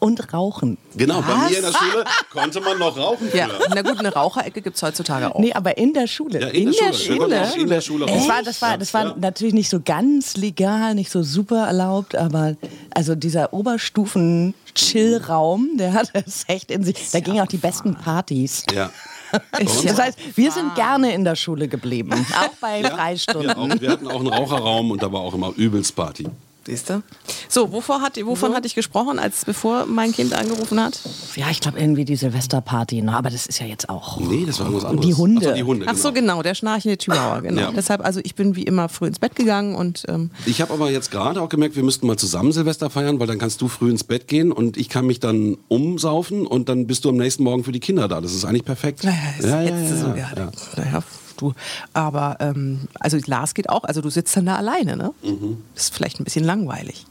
und 0.00 0.32
Rauchen. 0.32 0.76
Genau, 0.96 1.22
bei 1.22 1.36
mir 1.48 1.56
in 1.58 1.62
der 1.62 1.70
Schule 1.72 2.04
konnte 2.32 2.60
man 2.60 2.80
noch 2.80 2.96
rauchen. 2.96 3.28
Ja, 3.32 3.46
früher. 3.48 3.68
na 3.72 3.82
gut, 3.82 3.96
eine 4.00 4.12
Raucherecke 4.12 4.60
gibt 4.60 4.74
es 4.74 4.82
heutzutage 4.82 5.32
auch. 5.32 5.38
Nee, 5.38 5.52
aber 5.52 5.78
in 5.78 5.92
der 5.94 6.08
Schule. 6.08 6.40
Ja, 6.40 6.48
in, 6.48 6.72
der, 6.72 6.92
Schule. 6.92 7.30
Wir 7.30 7.38
konnten 7.38 7.52
auch 7.52 7.56
in 7.56 7.68
der 7.68 7.80
Schule 7.80 8.06
Das 8.06 8.26
war, 8.28 8.42
das 8.42 8.60
war, 8.60 8.76
das 8.76 8.92
war 8.94 9.04
Ja. 9.06 9.14
natürlich 9.16 9.54
nicht 9.54 9.70
so 9.70 9.78
ganz 9.84 10.36
legal, 10.36 10.96
nicht 10.96 11.12
so 11.12 11.22
super 11.22 11.68
erlaubt, 11.68 12.16
aber 12.16 12.56
also 12.90 13.14
dieser 13.14 13.52
Oberstufen-Chill-Raum, 13.54 15.76
der 15.78 15.92
hat 15.92 16.10
es 16.14 16.42
echt 16.48 16.72
in 16.72 16.82
sich. 16.82 16.96
Da 17.12 17.20
gingen 17.20 17.40
auch 17.40 17.46
die 17.46 17.56
besten 17.58 17.94
Partys. 17.94 18.64
Ja. 18.74 18.90
Das 19.84 19.98
heißt, 19.98 20.18
wir 20.36 20.50
sind 20.52 20.74
gerne 20.74 21.12
in 21.12 21.24
der 21.24 21.36
Schule 21.36 21.68
geblieben, 21.68 22.12
auch 22.40 22.54
bei 22.60 22.80
Ja, 22.80 22.90
Freistunden. 22.90 23.48
Wir, 23.48 23.58
auch, 23.58 23.80
wir 23.80 23.90
hatten 23.90 24.08
auch 24.08 24.20
einen 24.20 24.28
Raucherraum 24.28 24.90
und 24.90 25.02
da 25.02 25.12
war 25.12 25.20
auch 25.20 25.34
immer 25.34 25.52
übelst 25.56 25.94
Party. 25.94 26.26
Siehst 26.68 26.90
du? 26.90 27.02
So, 27.48 27.72
wovor 27.72 28.02
hat, 28.02 28.22
wovon 28.26 28.52
hatte 28.52 28.66
ich 28.66 28.74
gesprochen, 28.74 29.18
als 29.18 29.46
bevor 29.46 29.86
mein 29.86 30.12
Kind 30.12 30.34
angerufen 30.34 30.78
hat? 30.78 31.00
Ja, 31.34 31.46
ich 31.50 31.60
glaube 31.60 31.80
irgendwie 31.80 32.04
die 32.04 32.14
Silvesterparty, 32.14 33.00
ne? 33.00 33.16
aber 33.16 33.30
das 33.30 33.46
ist 33.46 33.58
ja 33.58 33.64
jetzt 33.64 33.88
auch. 33.88 34.20
Nee, 34.20 34.44
das 34.44 34.58
war 34.58 34.66
irgendwas 34.66 34.84
anderes. 34.84 35.06
Die 35.06 35.14
Hunde. 35.14 35.40
Ach 35.40 35.48
so, 35.48 35.54
die 35.54 35.62
Hunde 35.62 35.86
Ach 35.88 35.96
so, 35.96 36.12
genau. 36.12 36.32
genau, 36.34 36.42
der 36.42 36.54
schnarchende 36.54 36.98
Chihuahua, 36.98 37.40
genau. 37.40 37.60
Ja. 37.62 37.72
Deshalb, 37.72 38.04
also 38.04 38.20
ich 38.22 38.34
bin 38.34 38.54
wie 38.54 38.64
immer 38.64 38.90
früh 38.90 39.06
ins 39.06 39.18
Bett 39.18 39.34
gegangen 39.34 39.76
und 39.76 40.04
ähm, 40.08 40.30
Ich 40.44 40.60
habe 40.60 40.74
aber 40.74 40.90
jetzt 40.90 41.10
gerade 41.10 41.40
auch 41.40 41.48
gemerkt, 41.48 41.74
wir 41.74 41.82
müssten 41.82 42.06
mal 42.06 42.18
zusammen 42.18 42.52
Silvester 42.52 42.90
feiern, 42.90 43.18
weil 43.18 43.26
dann 43.26 43.38
kannst 43.38 43.62
du 43.62 43.68
früh 43.68 43.90
ins 43.90 44.04
Bett 44.04 44.28
gehen 44.28 44.52
und 44.52 44.76
ich 44.76 44.90
kann 44.90 45.06
mich 45.06 45.20
dann 45.20 45.56
umsaufen 45.68 46.46
und 46.46 46.68
dann 46.68 46.86
bist 46.86 47.06
du 47.06 47.08
am 47.08 47.16
nächsten 47.16 47.44
Morgen 47.44 47.64
für 47.64 47.72
die 47.72 47.80
Kinder 47.80 48.08
da. 48.08 48.20
Das 48.20 48.34
ist 48.34 48.44
eigentlich 48.44 48.66
perfekt. 48.66 49.04
naja, 49.04 49.16
ist 49.38 49.44
ja, 49.46 49.62
ja, 49.62 49.78
jetzt 49.78 49.90
ja, 49.90 49.96
so, 49.96 50.06
ja, 50.08 50.30
ja, 50.36 50.50
ja. 50.92 51.02
Du. 51.40 51.54
Aber 51.92 52.36
ähm, 52.40 52.88
also 53.00 53.18
Lars 53.26 53.54
geht 53.54 53.68
auch, 53.68 53.84
also 53.84 54.00
du 54.00 54.10
sitzt 54.10 54.36
dann 54.36 54.46
da 54.46 54.56
alleine, 54.56 54.96
ne? 54.96 55.12
Mhm. 55.22 55.58
Das 55.74 55.84
ist 55.84 55.94
vielleicht 55.94 56.20
ein 56.20 56.24
bisschen 56.24 56.44
langweilig. 56.44 57.06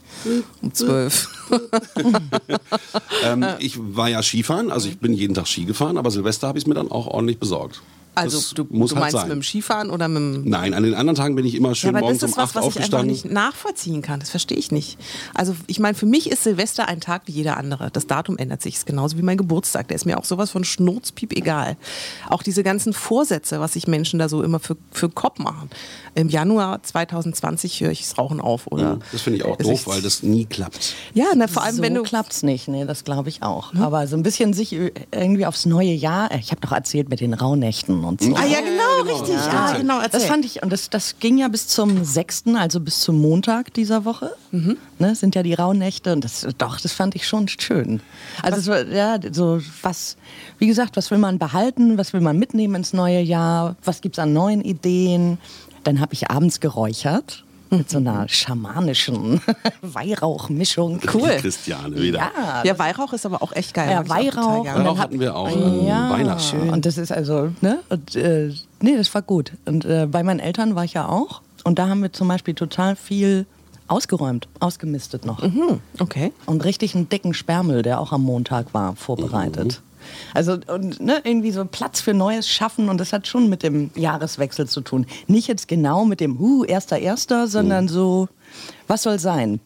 Um 0.62 0.72
zwölf. 0.74 1.28
Ähm, 3.24 3.44
ich 3.58 3.78
war 3.78 4.08
ja 4.08 4.22
Skifahren, 4.22 4.70
also 4.70 4.88
ich 4.88 4.98
bin 4.98 5.12
jeden 5.12 5.34
Tag 5.34 5.48
Ski 5.48 5.64
gefahren, 5.64 5.96
aber 5.98 6.10
Silvester 6.10 6.46
habe 6.46 6.58
ich 6.58 6.64
es 6.64 6.68
mir 6.68 6.74
dann 6.74 6.90
auch 6.90 7.06
ordentlich 7.06 7.38
besorgt. 7.38 7.82
Also 8.18 8.38
Das 8.38 8.54
du, 8.54 8.66
muss 8.70 8.90
du 8.90 8.96
halt 8.96 9.04
meinst 9.04 9.16
sein. 9.16 9.28
mit 9.28 9.36
dem 9.36 9.42
Skifahren 9.42 9.90
oder 9.90 10.08
mit 10.08 10.18
dem 10.44 10.48
Nein, 10.48 10.74
an 10.74 10.82
den 10.82 10.94
anderen 10.94 11.16
Tagen 11.16 11.34
bin 11.36 11.44
ich 11.46 11.54
immer 11.54 11.70
Ja, 11.70 11.74
schön 11.74 11.90
aber 11.90 12.00
morgens 12.00 12.20
das 12.20 12.30
ist 12.30 12.36
um 12.36 12.42
was, 12.42 12.50
8 12.50 12.54
was 12.56 12.62
ich 12.62 12.66
einfach 12.66 12.76
aufgestanden. 12.78 13.10
nicht 13.12 13.24
nachvollziehen 13.30 14.02
kann. 14.02 14.20
Das 14.20 14.30
verstehe 14.30 14.58
ich 14.58 14.70
nicht. 14.72 14.98
Also 15.34 15.54
ich 15.66 15.78
meine, 15.80 15.94
für 15.94 16.06
mich 16.06 16.30
ist 16.30 16.44
Silvester 16.44 16.88
ein 16.88 17.00
Tag 17.00 17.22
wie 17.26 17.32
jeder 17.32 17.56
andere. 17.56 17.90
Das 17.92 18.06
Datum 18.06 18.36
ändert 18.38 18.62
sich. 18.62 18.76
Ist 18.76 18.86
genauso 18.86 19.16
wie 19.18 19.22
mein 19.22 19.36
Geburtstag. 19.36 19.88
Der 19.88 19.94
ist 19.96 20.04
mir 20.06 20.18
auch 20.18 20.24
sowas 20.24 20.50
von 20.50 20.64
Schnurzpiep 20.64 21.32
egal. 21.36 21.76
Auch 22.28 22.42
diese 22.42 22.62
ganzen 22.62 22.92
Vorsätze, 22.92 23.60
was 23.60 23.72
sich 23.74 23.86
Menschen 23.86 24.18
da 24.18 24.28
so 24.28 24.42
immer 24.42 24.58
für, 24.60 24.76
für 24.90 25.08
Kopf 25.08 25.38
machen. 25.38 25.70
Im 26.14 26.28
Januar 26.28 26.82
2020 26.82 27.80
höre 27.80 27.90
ich 27.90 28.00
das 28.02 28.18
Rauchen 28.18 28.40
auf. 28.40 28.66
Oder 28.66 28.96
Mhm, 28.96 29.00
Das 29.12 29.22
finde 29.22 29.38
ich 29.38 29.44
auch 29.44 29.56
doof, 29.56 29.86
weil 29.86 30.02
das 30.02 30.22
nie 30.22 30.44
klappt. 30.46 30.94
Ja, 31.14 31.26
na, 31.36 31.46
vor 31.48 31.62
allem 31.62 31.76
so 31.76 31.82
wenn 31.82 31.94
du... 31.94 32.02
klappt's 32.02 32.42
nicht, 32.42 32.68
nee, 32.68 32.84
das 32.84 33.04
glaube 33.04 33.28
ich 33.28 33.42
auch. 33.42 33.74
Aber 33.74 34.06
so 34.06 34.16
ein 34.16 34.22
bisschen 34.22 34.52
sich 34.52 34.72
irgendwie 34.72 35.46
aufs 35.46 35.66
neue 35.66 35.92
Jahr, 35.92 36.30
ich 36.34 36.50
habe 36.50 36.60
doch 36.60 36.72
erzählt 36.72 37.08
mit 37.08 37.20
den 37.20 37.34
Rauhnächten 37.34 37.94
und 38.08 38.20
so. 38.20 38.34
Ah 38.34 38.44
ja, 38.44 38.60
genau, 38.60 39.14
richtig. 39.14 39.36
Ja, 39.36 39.76
genau, 39.76 40.00
erzähl. 40.00 40.20
Das 40.20 40.24
fand 40.24 40.44
ich, 40.44 40.62
und 40.62 40.72
das, 40.72 40.90
das 40.90 41.18
ging 41.18 41.38
ja 41.38 41.48
bis 41.48 41.68
zum 41.68 42.04
6., 42.04 42.44
also 42.56 42.80
bis 42.80 43.00
zum 43.00 43.20
Montag 43.20 43.72
dieser 43.74 44.04
Woche. 44.04 44.34
Mhm. 44.50 44.76
Ne, 44.98 45.14
sind 45.14 45.34
ja 45.34 45.42
die 45.42 45.54
Rauhnächte 45.54 46.12
und 46.12 46.24
das, 46.24 46.46
doch, 46.58 46.80
das 46.80 46.92
fand 46.92 47.14
ich 47.14 47.26
schon 47.26 47.46
schön. 47.48 48.00
Also, 48.42 48.58
es 48.58 48.66
war, 48.66 48.86
ja, 48.86 49.18
so 49.32 49.60
was, 49.82 50.16
wie 50.58 50.66
gesagt, 50.66 50.96
was 50.96 51.10
will 51.10 51.18
man 51.18 51.38
behalten, 51.38 51.98
was 51.98 52.12
will 52.12 52.20
man 52.20 52.38
mitnehmen 52.38 52.74
ins 52.76 52.92
neue 52.92 53.20
Jahr, 53.20 53.76
was 53.84 54.00
gibt's 54.00 54.18
an 54.18 54.32
neuen 54.32 54.62
Ideen. 54.62 55.38
Dann 55.84 56.00
habe 56.00 56.14
ich 56.14 56.30
abends 56.30 56.60
geräuchert. 56.60 57.44
Mit 57.70 57.90
so 57.90 57.98
einer 57.98 58.28
schamanischen 58.28 59.40
Weihrauchmischung. 59.82 61.00
Cool. 61.12 61.36
Christiane 61.40 61.96
wieder. 61.96 62.18
Ja, 62.18 62.62
Ja, 62.64 62.78
Weihrauch 62.78 63.12
ist 63.12 63.26
aber 63.26 63.42
auch 63.42 63.52
echt 63.52 63.74
geil. 63.74 63.90
Ja, 63.90 64.08
Weihrauch. 64.08 64.60
Und 64.60 64.66
dann 64.66 64.84
Weihrauch 64.84 64.98
hatten 64.98 65.20
wir 65.20 65.36
auch 65.36 65.48
an 65.48 65.86
ja, 65.86 66.10
Weihnachten. 66.10 66.70
Und 66.70 66.86
das 66.86 66.98
ist 66.98 67.12
also, 67.12 67.50
ne? 67.60 67.80
Und, 67.88 68.16
äh, 68.16 68.52
nee, 68.80 68.96
das 68.96 69.12
war 69.14 69.22
gut. 69.22 69.52
Und 69.64 69.84
äh, 69.84 70.06
bei 70.10 70.22
meinen 70.22 70.40
Eltern 70.40 70.74
war 70.74 70.84
ich 70.84 70.94
ja 70.94 71.08
auch. 71.08 71.42
Und 71.64 71.78
da 71.78 71.88
haben 71.88 72.02
wir 72.02 72.12
zum 72.12 72.28
Beispiel 72.28 72.54
total 72.54 72.96
viel 72.96 73.46
ausgeräumt, 73.88 74.48
ausgemistet 74.60 75.24
noch. 75.24 75.42
Hm, 75.42 75.80
okay. 75.98 76.32
Und 76.46 76.64
richtig 76.64 76.94
einen 76.94 77.08
dicken 77.08 77.34
Sperrmüll, 77.34 77.82
der 77.82 78.00
auch 78.00 78.12
am 78.12 78.22
Montag 78.22 78.74
war, 78.74 78.96
vorbereitet. 78.96 79.82
Also 80.34 80.58
und 80.66 81.00
ne, 81.00 81.20
irgendwie 81.24 81.50
so 81.50 81.64
Platz 81.64 82.00
für 82.00 82.14
Neues 82.14 82.48
schaffen 82.48 82.88
und 82.88 82.98
das 82.98 83.12
hat 83.12 83.26
schon 83.26 83.48
mit 83.48 83.62
dem 83.62 83.90
Jahreswechsel 83.94 84.68
zu 84.68 84.80
tun. 84.80 85.06
Nicht 85.26 85.48
jetzt 85.48 85.68
genau 85.68 86.04
mit 86.04 86.20
dem 86.20 86.38
Hu, 86.38 86.64
erster, 86.64 86.98
erster, 86.98 87.48
sondern 87.48 87.88
so, 87.88 88.28
was 88.86 89.02
soll 89.02 89.18
sein? 89.18 89.60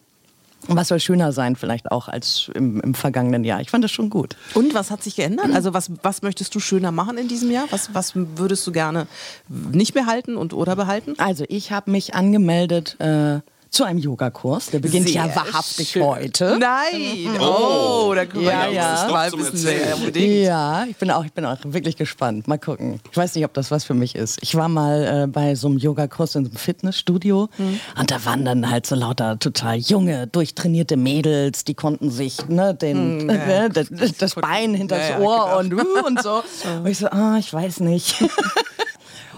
Was 0.67 0.87
soll 0.87 0.99
schöner 0.99 1.33
sein 1.33 1.55
vielleicht 1.55 1.91
auch 1.91 2.07
als 2.07 2.49
im, 2.53 2.79
im 2.79 2.93
vergangenen 2.93 3.43
Jahr? 3.43 3.59
Ich 3.59 3.69
fand 3.69 3.83
das 3.83 3.91
schon 3.91 4.09
gut. 4.09 4.37
Und 4.53 4.73
was 4.73 4.91
hat 4.91 5.03
sich 5.03 5.15
geändert? 5.15 5.47
Also 5.53 5.73
was, 5.73 5.91
was 6.03 6.21
möchtest 6.21 6.55
du 6.55 6.59
schöner 6.59 6.91
machen 6.91 7.17
in 7.17 7.27
diesem 7.27 7.51
Jahr? 7.51 7.65
Was, 7.69 7.93
was 7.93 8.13
würdest 8.15 8.65
du 8.65 8.71
gerne 8.71 9.07
nicht 9.49 9.93
behalten 9.93 10.37
und 10.37 10.53
oder 10.53 10.75
behalten? 10.75 11.15
Also 11.17 11.43
ich 11.49 11.71
habe 11.71 11.91
mich 11.91 12.15
angemeldet 12.15 12.95
äh, 12.99 13.41
zu 13.73 13.83
einem 13.83 13.99
Yogakurs. 13.99 14.67
Der 14.67 14.79
beginnt 14.79 15.07
Sehr 15.09 15.25
ja 15.25 15.35
wahrhaftig 15.35 15.89
schön. 15.89 16.03
heute. 16.03 16.57
Nein! 16.59 17.39
Oh, 17.39 18.13
da 18.15 18.25
können 18.25 18.43
wir 18.43 18.51
Ja, 18.51 18.65
ja, 18.67 18.71
ja. 18.71 18.91
das 18.93 19.11
mal 19.11 19.31
wissen. 19.33 19.57
Sehr 19.57 19.81
Erzählen. 19.87 20.43
Ja, 20.43 20.85
ich 20.89 20.95
bin 20.97 21.11
auch, 21.11 21.25
ich 21.25 21.33
bin 21.33 21.45
auch 21.45 21.57
wirklich 21.63 21.95
gespannt. 21.97 22.47
Mal 22.47 22.57
gucken. 22.59 22.99
Ich 23.11 23.17
weiß 23.17 23.35
nicht, 23.35 23.45
ob 23.45 23.53
das 23.53 23.71
was 23.71 23.83
für 23.83 23.93
mich 23.93 24.15
ist. 24.15 24.39
Ich 24.41 24.55
war 24.55 24.69
mal 24.69 25.23
äh, 25.23 25.27
bei 25.27 25.55
so 25.55 25.67
einem 25.67 25.77
Yogakurs 25.77 26.35
in 26.35 26.45
so 26.45 26.51
einem 26.51 26.57
Fitnessstudio 26.57 27.49
und 27.97 28.11
da 28.11 28.23
waren 28.25 28.45
dann 28.45 28.69
halt 28.69 28.85
so 28.85 28.95
lauter 28.95 29.39
total 29.39 29.77
junge, 29.77 30.27
durchtrainierte 30.27 30.95
Mädels, 30.97 31.63
die 31.63 31.73
konnten 31.73 32.11
sich 32.11 32.47
ne, 32.47 32.73
den, 32.75 33.29
äh, 33.29 33.69
das, 33.69 33.87
das 34.17 34.35
Bein 34.35 34.73
hinter 34.75 34.97
das 34.97 35.09
Ja, 35.09 35.19
ja, 35.19 35.25
Ohr 35.25 35.63
genau. 35.63 35.81
und, 35.81 35.87
uh, 36.03 36.05
und 36.07 36.21
so. 36.21 36.43
Und 36.83 36.87
ich 36.87 36.97
so, 36.97 37.07
ah, 37.07 37.37
ich 37.39 37.51
weiß 37.53 37.79
nicht. 37.81 38.15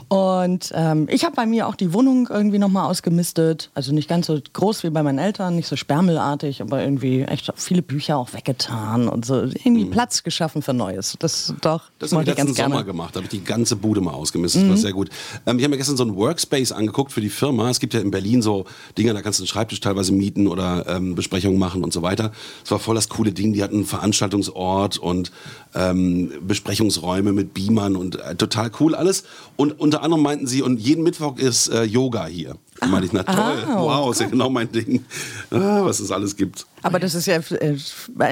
Und 0.08 0.72
ähm, 0.76 1.08
ich 1.10 1.26
habe 1.26 1.36
bei 1.36 1.46
mir 1.46 1.68
auch 1.68 1.76
die 1.76 1.92
Wohnung 1.94 2.28
irgendwie 2.30 2.60
nochmal 2.60 2.90
ausgemistet. 2.90 3.72
Also 3.74 3.92
nicht 3.92 4.08
ganz 4.08 4.28
so 4.28 4.40
groß 4.54 4.84
wie 4.84 4.90
bei 4.92 5.02
meinen 5.02 5.18
Eltern, 5.18 5.56
nicht 5.56 5.68
so 5.68 5.76
sperrmüllartig, 5.76 6.62
aber 6.62 6.82
irgendwie 6.82 7.24
echt 7.24 7.52
viele 7.56 7.82
Bücher 7.82 8.18
auch 8.18 8.34
weggetan 8.34 9.08
und 9.08 9.26
so 9.26 9.42
irgendwie 9.42 9.86
Platz 9.86 10.24
geschaffen 10.24 10.62
für 10.62 10.74
Neues. 10.74 11.16
Das 11.20 11.54
doch, 11.62 11.90
Das 11.98 12.12
habe 12.12 12.24
ich 12.24 12.28
letzten 12.28 12.46
ganz 12.48 12.58
gerne. 12.58 12.76
Sommer 12.76 12.86
gemacht. 12.86 13.16
Da 13.16 13.18
habe 13.18 13.26
ich 13.26 13.32
die 13.32 13.44
ganze 13.44 13.76
Bude 13.76 14.02
mal 14.02 14.14
ausgemistet. 14.14 14.64
Das 14.64 14.70
war 14.70 14.78
sehr 14.78 14.94
gut. 14.94 15.10
Ähm, 15.46 15.58
ich 15.58 15.64
habe 15.64 15.72
mir 15.72 15.78
gestern 15.78 15.98
so 15.98 16.04
einen 16.04 16.16
Workspace 16.16 16.72
angeguckt 16.72 17.12
für 17.12 17.22
die 17.22 17.30
Firma. 17.30 17.70
Es 17.70 17.80
gibt 17.80 17.94
ja 17.94 18.00
in 18.00 18.12
Berlin 18.12 18.42
so 18.42 18.66
Dinge, 18.98 19.14
da 19.14 19.22
kannst 19.22 19.40
du 19.40 19.44
einen 19.44 19.48
Schreibtisch 19.48 19.80
teilweise 19.80 20.12
mieten 20.14 20.48
oder 20.48 20.86
ähm, 20.88 21.16
Besprechungen 21.16 21.58
machen 21.58 21.84
und 21.84 21.94
so 21.94 22.02
weiter. 22.04 22.32
Es 22.64 22.70
war 22.70 22.80
voll 22.80 22.96
das 22.96 23.10
coole 23.10 23.32
Ding. 23.32 23.54
Die 23.54 23.64
hatten 23.64 23.76
einen 23.76 23.86
Veranstaltungsort 23.86 24.98
und 24.98 25.32
ähm, 25.74 26.32
Besprechungsräume 26.46 27.34
mit 27.34 27.54
Beamern 27.54 27.96
und 27.96 28.20
äh, 28.20 28.36
total 28.36 28.70
cool 28.80 28.94
alles. 28.94 29.24
Und 29.56 29.80
unter 29.80 29.95
anderem 30.02 30.24
meinten 30.24 30.48
sie, 30.48 30.62
und 30.62 30.80
jeden 30.80 31.04
Mittwoch 31.04 31.38
ist 31.38 31.68
äh, 31.70 31.84
Yoga 31.84 32.26
hier. 32.26 32.56
Da 32.80 32.88
meinte 32.88 33.08
ich, 33.08 33.14
na 33.14 33.24
toll, 33.24 33.64
wow, 33.68 34.12
ist 34.12 34.20
ja 34.22 34.28
genau 34.28 34.50
mein 34.50 34.70
Ding, 34.72 35.06
ah, 35.50 35.84
was 35.86 36.00
es 36.02 36.12
alles 36.12 36.36
gibt. 36.36 36.66
Aber 36.84 37.00
das 37.00 37.16
ist 37.16 37.26
ja 37.26 37.38
äh, 37.38 37.78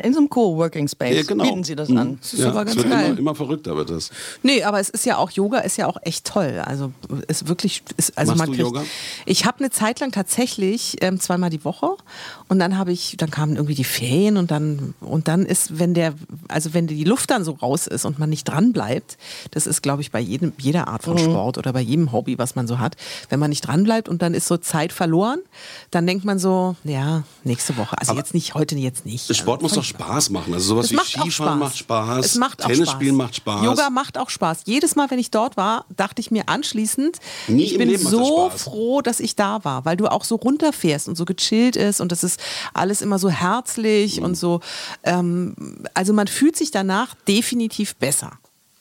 in 0.04 0.14
so 0.14 0.20
einem 0.20 0.30
Co-Working 0.30 0.88
Space. 0.88 1.16
Ja, 1.16 1.24
genau. 1.24 1.46
Bieten 1.46 1.64
Sie 1.64 1.76
das 1.76 1.90
Mhm. 1.90 1.98
an. 1.98 2.18
Das 2.22 2.34
ist 2.34 2.42
aber 2.44 2.60
es 2.62 2.66
ganz 2.68 2.76
wird 2.78 2.90
geil. 2.90 3.06
Immer, 3.12 3.18
immer 3.20 3.36
verrückter 3.36 3.76
wird 3.76 3.90
das. 3.90 4.12
Nee, 4.44 4.62
aber 4.64 4.80
es 4.80 4.90
ist 4.90 5.06
ja 5.06 5.18
auch, 5.18 5.32
Yoga 5.32 5.60
ist 5.60 5.78
ja 5.78 5.88
auch 5.88 5.98
echt 6.04 6.26
toll. 6.26 6.62
Also 6.64 6.92
ist 7.28 7.48
wirklich, 7.48 7.84
ist, 7.98 8.16
also 8.18 8.34
Machst 8.34 8.40
man 8.40 8.50
du 8.52 8.56
kriegt, 8.56 8.68
Yoga? 8.68 8.84
Ich 9.26 9.46
habe 9.46 9.60
eine 9.60 9.72
Zeit 9.72 10.02
lang 10.02 10.12
tatsächlich 10.12 10.98
ähm, 11.02 11.20
zweimal 11.20 11.50
die 11.50 11.64
Woche 11.66 11.96
und 12.48 12.60
dann 12.60 12.78
habe 12.78 12.92
ich, 12.92 13.16
dann 13.18 13.32
kamen 13.32 13.56
irgendwie 13.56 13.76
die 13.76 13.84
Ferien 13.86 14.38
und 14.38 14.52
dann 14.52 14.94
und 15.00 15.28
dann 15.30 15.46
ist, 15.46 15.80
wenn 15.80 15.94
der, 15.94 16.14
also 16.48 16.74
wenn 16.76 16.86
die 16.86 17.06
Luft 17.06 17.32
dann 17.32 17.44
so 17.44 17.54
raus 17.54 17.88
ist 17.88 18.06
und 18.06 18.20
man 18.20 18.30
nicht 18.30 18.44
dran 18.44 18.74
bleibt, 18.74 19.18
das 19.52 19.66
ist, 19.68 19.82
glaube 19.82 20.02
ich, 20.04 20.12
bei 20.12 20.20
jedem, 20.20 20.52
jeder 20.60 20.88
Art 20.90 21.02
Mhm. 21.08 21.12
von 21.12 21.18
Sport 21.18 21.58
oder 21.58 21.74
bei 21.74 21.82
jedem 21.82 22.12
Hobby, 22.12 22.38
was 22.38 22.56
man 22.56 22.68
so 22.68 22.78
hat, 22.78 22.98
wenn 23.30 23.40
man 23.40 23.50
nicht 23.50 23.66
dran 23.66 23.84
bleibt 23.84 24.10
und 24.10 24.22
dann 24.22 24.33
ist 24.34 24.48
so 24.48 24.58
Zeit 24.58 24.92
verloren, 24.94 25.40
dann 25.92 26.06
denkt 26.08 26.26
man 26.26 26.40
so, 26.40 26.76
ja, 26.84 27.24
nächste 27.44 27.78
Woche. 27.78 27.98
Also 28.00 28.12
Aber 28.12 28.20
jetzt 28.20 28.34
nicht, 28.34 28.54
heute 28.56 28.76
jetzt 28.76 29.06
nicht. 29.06 29.34
Sport 29.36 29.64
Also 29.64 29.64
muss 29.64 29.74
doch 29.76 29.84
Spaß 29.84 30.30
machen. 30.30 30.54
Also 30.54 30.68
sowas 30.76 30.92
wie 30.92 30.96
macht 30.96 31.08
Skifahren 31.08 31.32
Spaß. 31.32 31.60
macht 31.60 31.78
Spaß, 31.78 32.26
Es 32.26 32.36
macht 32.36 32.64
auch 32.64 32.68
Tennis 32.68 32.88
Spaß. 32.90 32.96
spielen 32.96 33.16
macht 33.16 33.36
Spaß. 33.36 33.64
Yoga 33.66 33.90
macht 33.90 34.18
auch 34.18 34.30
Spaß. 34.30 34.60
Jedes 34.66 34.96
Mal, 34.96 35.10
wenn 35.12 35.20
ich 35.20 35.32
dort 35.32 35.58
war, 35.58 35.86
dachte 35.96 36.20
ich 36.22 36.32
mir 36.32 36.50
anschließend, 36.50 37.18
Nie 37.48 37.64
ich 37.64 37.78
bin 37.78 37.90
Leben 37.90 38.06
so 38.08 38.50
froh, 38.50 39.02
dass 39.02 39.20
ich 39.20 39.36
da 39.36 39.64
war, 39.64 39.86
weil 39.86 39.98
du 39.98 40.08
auch 40.08 40.24
so 40.24 40.36
runterfährst 40.36 41.08
und 41.08 41.16
so 41.16 41.26
gechillt 41.26 41.76
ist 41.76 42.02
und 42.02 42.12
das 42.12 42.24
ist 42.24 42.40
alles 42.74 43.02
immer 43.02 43.20
so 43.20 43.30
herzlich 43.30 44.18
Mhm. 44.20 44.26
und 44.26 44.36
so. 44.36 44.60
Ähm, 45.04 45.56
also 45.94 46.14
man 46.14 46.28
fühlt 46.28 46.56
sich 46.56 46.72
danach 46.72 47.16
definitiv 47.28 47.96
besser. 47.96 48.32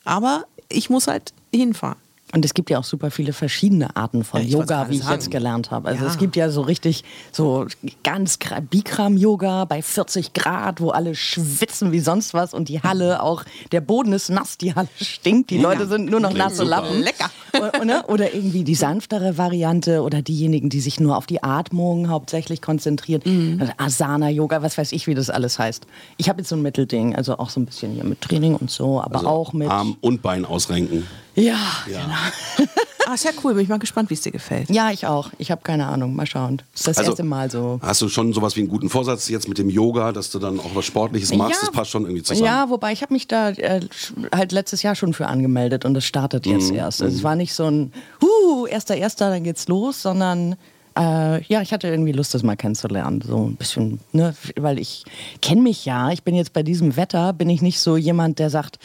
Aber 0.03 0.45
ich 0.69 0.89
muss 0.89 1.07
halt 1.07 1.33
hinfahren. 1.53 1.97
Und 2.33 2.43
es 2.45 2.53
gibt 2.55 2.69
ja 2.71 2.79
auch 2.79 2.83
super 2.83 3.11
viele 3.11 3.31
verschiedene 3.31 3.95
Arten 3.95 4.23
von 4.23 4.41
Ja, 4.41 4.59
Yoga, 4.59 4.89
wie 4.89 4.95
ich 4.95 5.03
sagen. 5.03 5.13
jetzt 5.13 5.29
gelernt 5.29 5.69
habe. 5.69 5.87
Also 5.89 6.03
Ja. 6.05 6.09
es 6.09 6.17
gibt 6.17 6.35
ja 6.35 6.49
so 6.49 6.61
richtig 6.61 7.03
so 7.31 7.67
ganz 8.03 8.35
Kra- 8.39 8.59
Bikram-Yoga 8.59 9.65
bei 9.65 9.81
40 9.83 10.33
Grad, 10.33 10.81
wo 10.81 10.89
alle 10.89 11.13
schwitzen 11.15 11.91
wie 11.91 11.99
sonst 11.99 12.33
was 12.33 12.53
und 12.55 12.69
die 12.69 12.81
Halle 12.81 13.21
auch, 13.21 13.43
der 13.71 13.81
Boden 13.81 14.13
ist 14.13 14.29
nass, 14.29 14.57
die 14.57 14.73
Halle 14.73 14.87
stinkt, 14.99 15.51
die 15.51 15.59
Leute 15.59 15.87
sind 15.87 16.09
nur 16.09 16.19
noch 16.19 16.29
Klingt 16.29 16.43
nasse 16.43 16.55
super. 16.57 16.69
Lappen. 16.69 17.01
Lecker. 17.01 17.29
Oder, 17.79 18.09
oder 18.09 18.33
irgendwie 18.33 18.63
die 18.63 18.73
sanftere 18.73 19.37
Variante 19.37 20.01
oder 20.01 20.23
diejenigen, 20.23 20.69
die 20.69 20.79
sich 20.81 20.99
nur 20.99 21.15
auf 21.17 21.27
die 21.27 21.43
Atmung 21.43 22.09
hauptsächlich 22.09 22.63
konzentrieren. 22.63 23.21
Mhm. 23.25 23.61
Also 23.61 23.73
Asana-Yoga, 23.77 24.63
was 24.63 24.75
weiß 24.79 24.91
ich, 24.93 25.05
wie 25.05 25.13
das 25.13 25.29
alles 25.29 25.59
heißt. 25.59 25.85
Ich 26.17 26.29
habe 26.29 26.39
jetzt 26.41 26.49
so 26.49 26.55
ein 26.55 26.63
Mittelding, 26.63 27.15
also 27.15 27.37
auch 27.37 27.51
so 27.51 27.59
ein 27.59 27.67
bisschen 27.67 27.93
hier 27.93 28.05
mit 28.05 28.21
Training 28.21 28.55
und 28.55 28.71
so, 28.71 28.99
aber 28.99 29.17
Also 29.17 29.27
auch 29.27 29.53
mit... 29.53 29.69
Arm 29.69 29.97
und 30.01 30.23
Bein 30.23 30.45
ausrenken. 30.45 31.05
Ja, 31.35 31.57
Ja. 31.89 32.07
Ah, 33.05 33.15
ist 33.15 33.25
ja 33.25 33.31
cool. 33.43 33.53
Bin 33.53 33.63
ich 33.63 33.67
mal 33.67 33.79
gespannt, 33.79 34.09
wie 34.09 34.13
es 34.13 34.21
dir 34.21 34.31
gefällt. 34.31 34.69
Ja, 34.69 34.89
ich 34.89 35.05
auch. 35.05 35.29
Ich 35.37 35.51
habe 35.51 35.61
keine 35.61 35.87
Ahnung. 35.87 36.15
Mal 36.15 36.25
schauen. 36.25 36.61
Das 36.71 36.79
ist 36.79 36.87
das 36.87 36.97
Also, 36.99 37.11
erste 37.11 37.23
Mal 37.25 37.51
so. 37.51 37.77
Hast 37.81 38.01
du 38.01 38.07
schon 38.07 38.31
sowas 38.31 38.55
wie 38.55 38.61
einen 38.61 38.69
guten 38.69 38.89
Vorsatz 38.89 39.27
jetzt 39.27 39.49
mit 39.49 39.57
dem 39.57 39.69
Yoga, 39.69 40.13
dass 40.13 40.31
du 40.31 40.39
dann 40.39 40.57
auch 40.57 40.73
was 40.73 40.85
Sportliches 40.85 41.33
machst? 41.35 41.61
Das 41.61 41.71
passt 41.71 41.91
schon 41.91 42.03
irgendwie 42.03 42.23
zusammen. 42.23 42.45
Ja, 42.45 42.69
wobei 42.69 42.93
ich 42.93 43.01
habe 43.01 43.11
mich 43.13 43.27
da 43.27 43.49
äh, 43.49 43.81
halt 44.33 44.53
letztes 44.53 44.83
Jahr 44.83 44.95
schon 44.95 45.13
für 45.13 45.27
angemeldet 45.27 45.83
und 45.83 45.95
das 45.95 46.05
startet 46.05 46.45
jetzt 46.45 46.69
Mhm, 46.71 46.77
erst. 46.77 47.01
Also 47.01 47.13
es 47.17 47.23
war 47.23 47.35
nicht 47.35 47.53
so 47.53 47.65
ein, 47.65 47.91
huh, 48.21 48.67
erster, 48.67 48.95
erster, 48.95 49.29
dann 49.31 49.43
geht's 49.43 49.67
los, 49.67 50.01
sondern 50.01 50.55
äh, 50.97 51.43
ja, 51.43 51.61
ich 51.61 51.73
hatte 51.73 51.89
irgendwie 51.89 52.13
Lust, 52.13 52.33
das 52.33 52.41
mal 52.41 52.55
kennenzulernen. 52.55 53.21
So 53.21 53.47
ein 53.49 53.57
bisschen, 53.57 53.99
ne, 54.13 54.33
weil 54.55 54.79
ich 54.79 55.03
kenne 55.41 55.61
mich 55.61 55.83
ja. 55.83 56.09
Ich 56.11 56.23
bin 56.23 56.35
jetzt 56.35 56.53
bei 56.53 56.63
diesem 56.63 56.95
Wetter, 56.95 57.33
bin 57.33 57.49
ich 57.49 57.61
nicht 57.61 57.81
so 57.81 57.97
jemand, 57.97 58.39
der 58.39 58.49
sagt, 58.49 58.79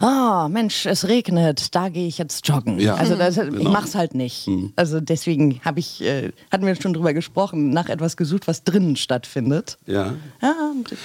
ah, 0.00 0.48
Mensch, 0.50 0.86
es 0.86 1.06
regnet, 1.08 1.74
da 1.74 1.88
gehe 1.88 2.06
ich 2.06 2.18
jetzt 2.18 2.46
joggen. 2.48 2.78
Ja. 2.78 2.94
Also 2.94 3.14
das, 3.16 3.36
ich 3.36 3.44
Genau. 3.44 3.64
Mhm. 3.64 3.72
mach's 3.72 3.94
halt 3.94 4.14
nicht. 4.14 4.48
Also 4.76 5.00
deswegen 5.00 5.60
habe 5.64 5.80
ich, 5.80 6.00
äh, 6.02 6.32
hatten 6.50 6.66
wir 6.66 6.74
schon 6.80 6.92
drüber 6.92 7.12
gesprochen, 7.14 7.70
nach 7.70 7.88
etwas 7.88 8.16
gesucht, 8.16 8.46
was 8.48 8.64
drinnen 8.64 8.96
stattfindet. 8.96 9.78
Ja. 9.86 10.14
Ja, 10.42 10.54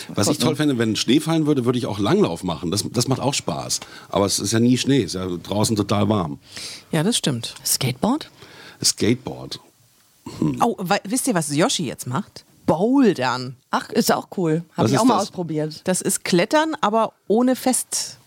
Was 0.09 0.27
ich 0.27 0.37
toll 0.37 0.55
fände, 0.55 0.77
wenn 0.77 0.95
Schnee 0.95 1.19
fallen 1.19 1.45
würde, 1.45 1.65
würde 1.65 1.77
ich 1.79 1.85
auch 1.85 1.99
Langlauf 1.99 2.43
machen. 2.43 2.71
Das, 2.71 2.85
das 2.91 3.07
macht 3.07 3.21
auch 3.21 3.33
Spaß. 3.33 3.79
Aber 4.09 4.25
es 4.25 4.39
ist 4.39 4.51
ja 4.51 4.59
nie 4.59 4.77
Schnee, 4.77 4.99
es 5.03 5.13
ist 5.15 5.21
ja 5.21 5.27
draußen 5.27 5.75
total 5.75 6.09
warm. 6.09 6.39
Ja, 6.91 7.03
das 7.03 7.17
stimmt. 7.17 7.55
Skateboard? 7.65 8.29
Skateboard. 8.83 9.59
Oh, 10.61 10.75
wei- 10.79 11.01
wisst 11.03 11.27
ihr, 11.27 11.33
was 11.33 11.53
Yoshi 11.55 11.85
jetzt 11.85 12.07
macht? 12.07 12.45
Bouldern. 12.65 13.55
Ach, 13.69 13.89
ist 13.89 14.11
auch 14.13 14.27
cool. 14.37 14.63
Habe 14.77 14.87
ich 14.89 14.97
auch 14.97 15.03
mal 15.03 15.15
das? 15.15 15.23
ausprobiert. 15.23 15.81
Das 15.85 16.01
ist 16.01 16.23
Klettern, 16.23 16.75
aber 16.79 17.13
ohne 17.27 17.55
Fest. 17.55 18.17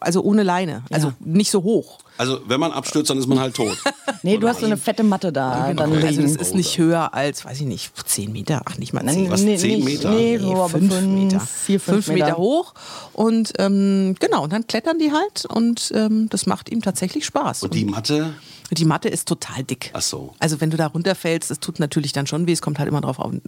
Also 0.00 0.22
ohne 0.22 0.42
Leine. 0.42 0.82
Also 0.90 1.12
nicht 1.20 1.50
so 1.50 1.62
hoch. 1.62 1.98
Also 2.18 2.40
wenn 2.46 2.58
man 2.60 2.72
abstürzt, 2.72 3.10
dann 3.10 3.18
ist 3.18 3.26
man 3.26 3.38
halt 3.40 3.54
tot. 3.54 3.76
Nee, 4.22 4.38
du 4.38 4.48
hast 4.48 4.60
so 4.60 4.66
eine 4.66 4.76
fette 4.76 5.02
Matte 5.04 5.32
da 5.32 5.72
dann 5.72 5.92
Also 5.92 5.94
liegen. 6.06 6.22
das 6.22 6.34
ist 6.48 6.54
nicht 6.54 6.78
höher 6.78 7.14
als, 7.14 7.44
weiß 7.44 7.60
ich 7.60 7.66
nicht, 7.66 7.92
10 8.08 8.32
Meter. 8.32 8.62
Ach, 8.64 8.76
nicht 8.78 8.92
mal 8.92 9.04
10. 9.06 9.22
Nein, 9.24 9.30
was, 9.30 9.42
nee, 9.42 9.56
10 9.56 9.76
nicht- 9.76 9.84
Meter? 9.84 10.10
Nee, 10.10 10.36
Nee, 10.36 10.38
so 10.38 10.52
aber 10.54 10.68
fünf 10.70 10.92
fünf, 10.94 11.06
Meter. 11.06 11.40
Vier, 11.40 11.78
fünf, 11.80 12.06
Fünf 12.06 12.18
Meter 12.18 12.36
hoch. 12.36 12.74
Und 13.12 13.52
ähm, 13.58 14.16
genau, 14.18 14.42
und 14.44 14.52
dann 14.52 14.66
klettern 14.66 14.98
die 14.98 15.12
halt 15.12 15.44
und 15.46 15.92
ähm, 15.94 16.28
das 16.30 16.46
macht 16.46 16.70
ihm 16.70 16.82
tatsächlich 16.82 17.24
Spaß. 17.26 17.62
Und 17.64 17.74
die 17.74 17.84
Matte, 17.84 18.34
Die 18.72 18.84
Matte 18.84 19.08
ist 19.08 19.28
total 19.28 19.62
dick. 19.62 19.90
Ach 19.92 20.02
so. 20.02 20.34
Also 20.40 20.60
wenn 20.60 20.70
du 20.70 20.76
da 20.76 20.86
runterfällst, 20.88 21.50
das 21.50 21.60
tut 21.60 21.78
natürlich 21.78 22.12
dann 22.12 22.26
schon 22.26 22.46
weh. 22.48 22.52
Es 22.52 22.62
kommt 22.62 22.78
halt 22.80 22.88
immer 22.88 23.00
drauf 23.02 23.20
an, 23.20 23.40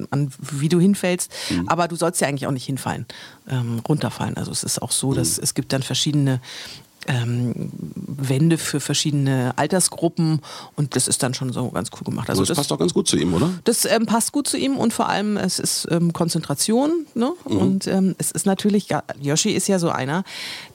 wie 0.53 0.69
du 0.69 0.79
hinfällst. 0.79 1.31
Mhm. 1.51 1.69
Aber 1.69 1.89
du 1.89 1.97
sollst 1.97 2.21
ja 2.21 2.29
eigentlich 2.29 2.47
auch 2.47 2.53
nicht 2.53 2.67
hinfallen, 2.67 3.07
ähm, 3.51 3.81
runterfallen. 3.89 4.37
Also 4.37 4.53
es 4.53 4.63
ist 4.63 4.81
auch 4.81 4.93
so, 4.93 5.11
Mhm. 5.11 5.15
dass 5.17 5.39
es 5.39 5.55
gibt 5.55 5.73
dann 5.73 5.83
verschiedene 5.83 6.41
ähm, 7.09 7.71
Wände 8.07 8.59
für 8.59 8.81
verschiedene 8.81 9.53
Altersgruppen 9.57 10.41
und 10.77 10.95
das 10.95 11.09
ist 11.09 11.23
dann 11.23 11.35
schon 11.35 11.53
so 11.53 11.71
ganz 11.71 11.91
cool 11.95 12.05
gemacht. 12.05 12.29
Also 12.31 12.45
das, 12.45 12.57
passt 12.57 12.73
auch 12.73 12.79
ganz 12.79 12.95
gut 12.95 13.09
zu 13.09 13.17
ihm, 13.17 13.35
oder? 13.35 13.51
Das 13.65 13.85
ähm, 13.85 14.07
passt 14.07 14.33
gut 14.33 14.47
zu 14.47 14.57
ihm 14.57 14.77
und 14.77 14.93
vor 14.93 15.09
allem 15.09 15.37
es 15.37 15.59
ist 15.59 15.89
ähm, 15.91 16.13
Konzentration. 16.13 17.07
Ne? 17.15 17.33
Mhm. 17.49 17.57
Und 17.57 17.87
ähm, 17.87 18.15
es 18.19 18.31
ist 18.31 18.47
natürlich, 18.47 18.89
ja, 18.89 19.03
Yoshi 19.21 19.51
ist 19.51 19.69
ja 19.69 19.79
so 19.79 19.89
einer, 19.91 20.25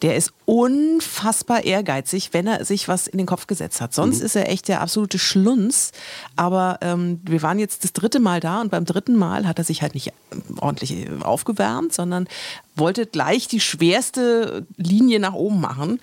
der 0.02 0.16
ist 0.18 0.34
unfassbar 0.46 1.64
ehrgeizig, 1.64 2.30
wenn 2.34 2.48
er 2.48 2.66
sich 2.66 2.88
was 2.88 3.08
in 3.08 3.18
den 3.18 3.28
Kopf 3.28 3.48
gesetzt 3.48 3.80
hat. 3.82 3.94
Sonst 3.94 4.20
Mhm. 4.20 4.26
ist 4.26 4.36
er 4.36 4.50
echt 4.50 4.68
der 4.68 4.82
absolute 4.82 5.20
Schlunz. 5.20 5.92
Aber 6.36 6.80
ähm, 6.82 7.20
wir 7.24 7.42
waren 7.42 7.60
jetzt 7.60 7.84
das 7.84 7.94
dritte 7.94 8.20
Mal 8.20 8.40
da 8.40 8.62
und 8.62 8.72
beim 8.72 8.86
dritten 8.86 9.16
Mal 9.16 9.48
hat 9.48 9.60
er 9.60 9.66
sich 9.66 9.82
halt 9.82 9.94
nicht 9.94 10.12
ordentlich 10.60 10.92
äh, 10.92 11.10
aufgewärmt, 11.22 11.94
sondern 11.94 12.28
wollte 12.76 13.06
gleich 13.06 13.48
die 13.48 13.60
schwerste 13.60 14.66
Linie 14.78 15.20
nach 15.20 15.34
oben 15.34 15.62
machen. 15.62 16.00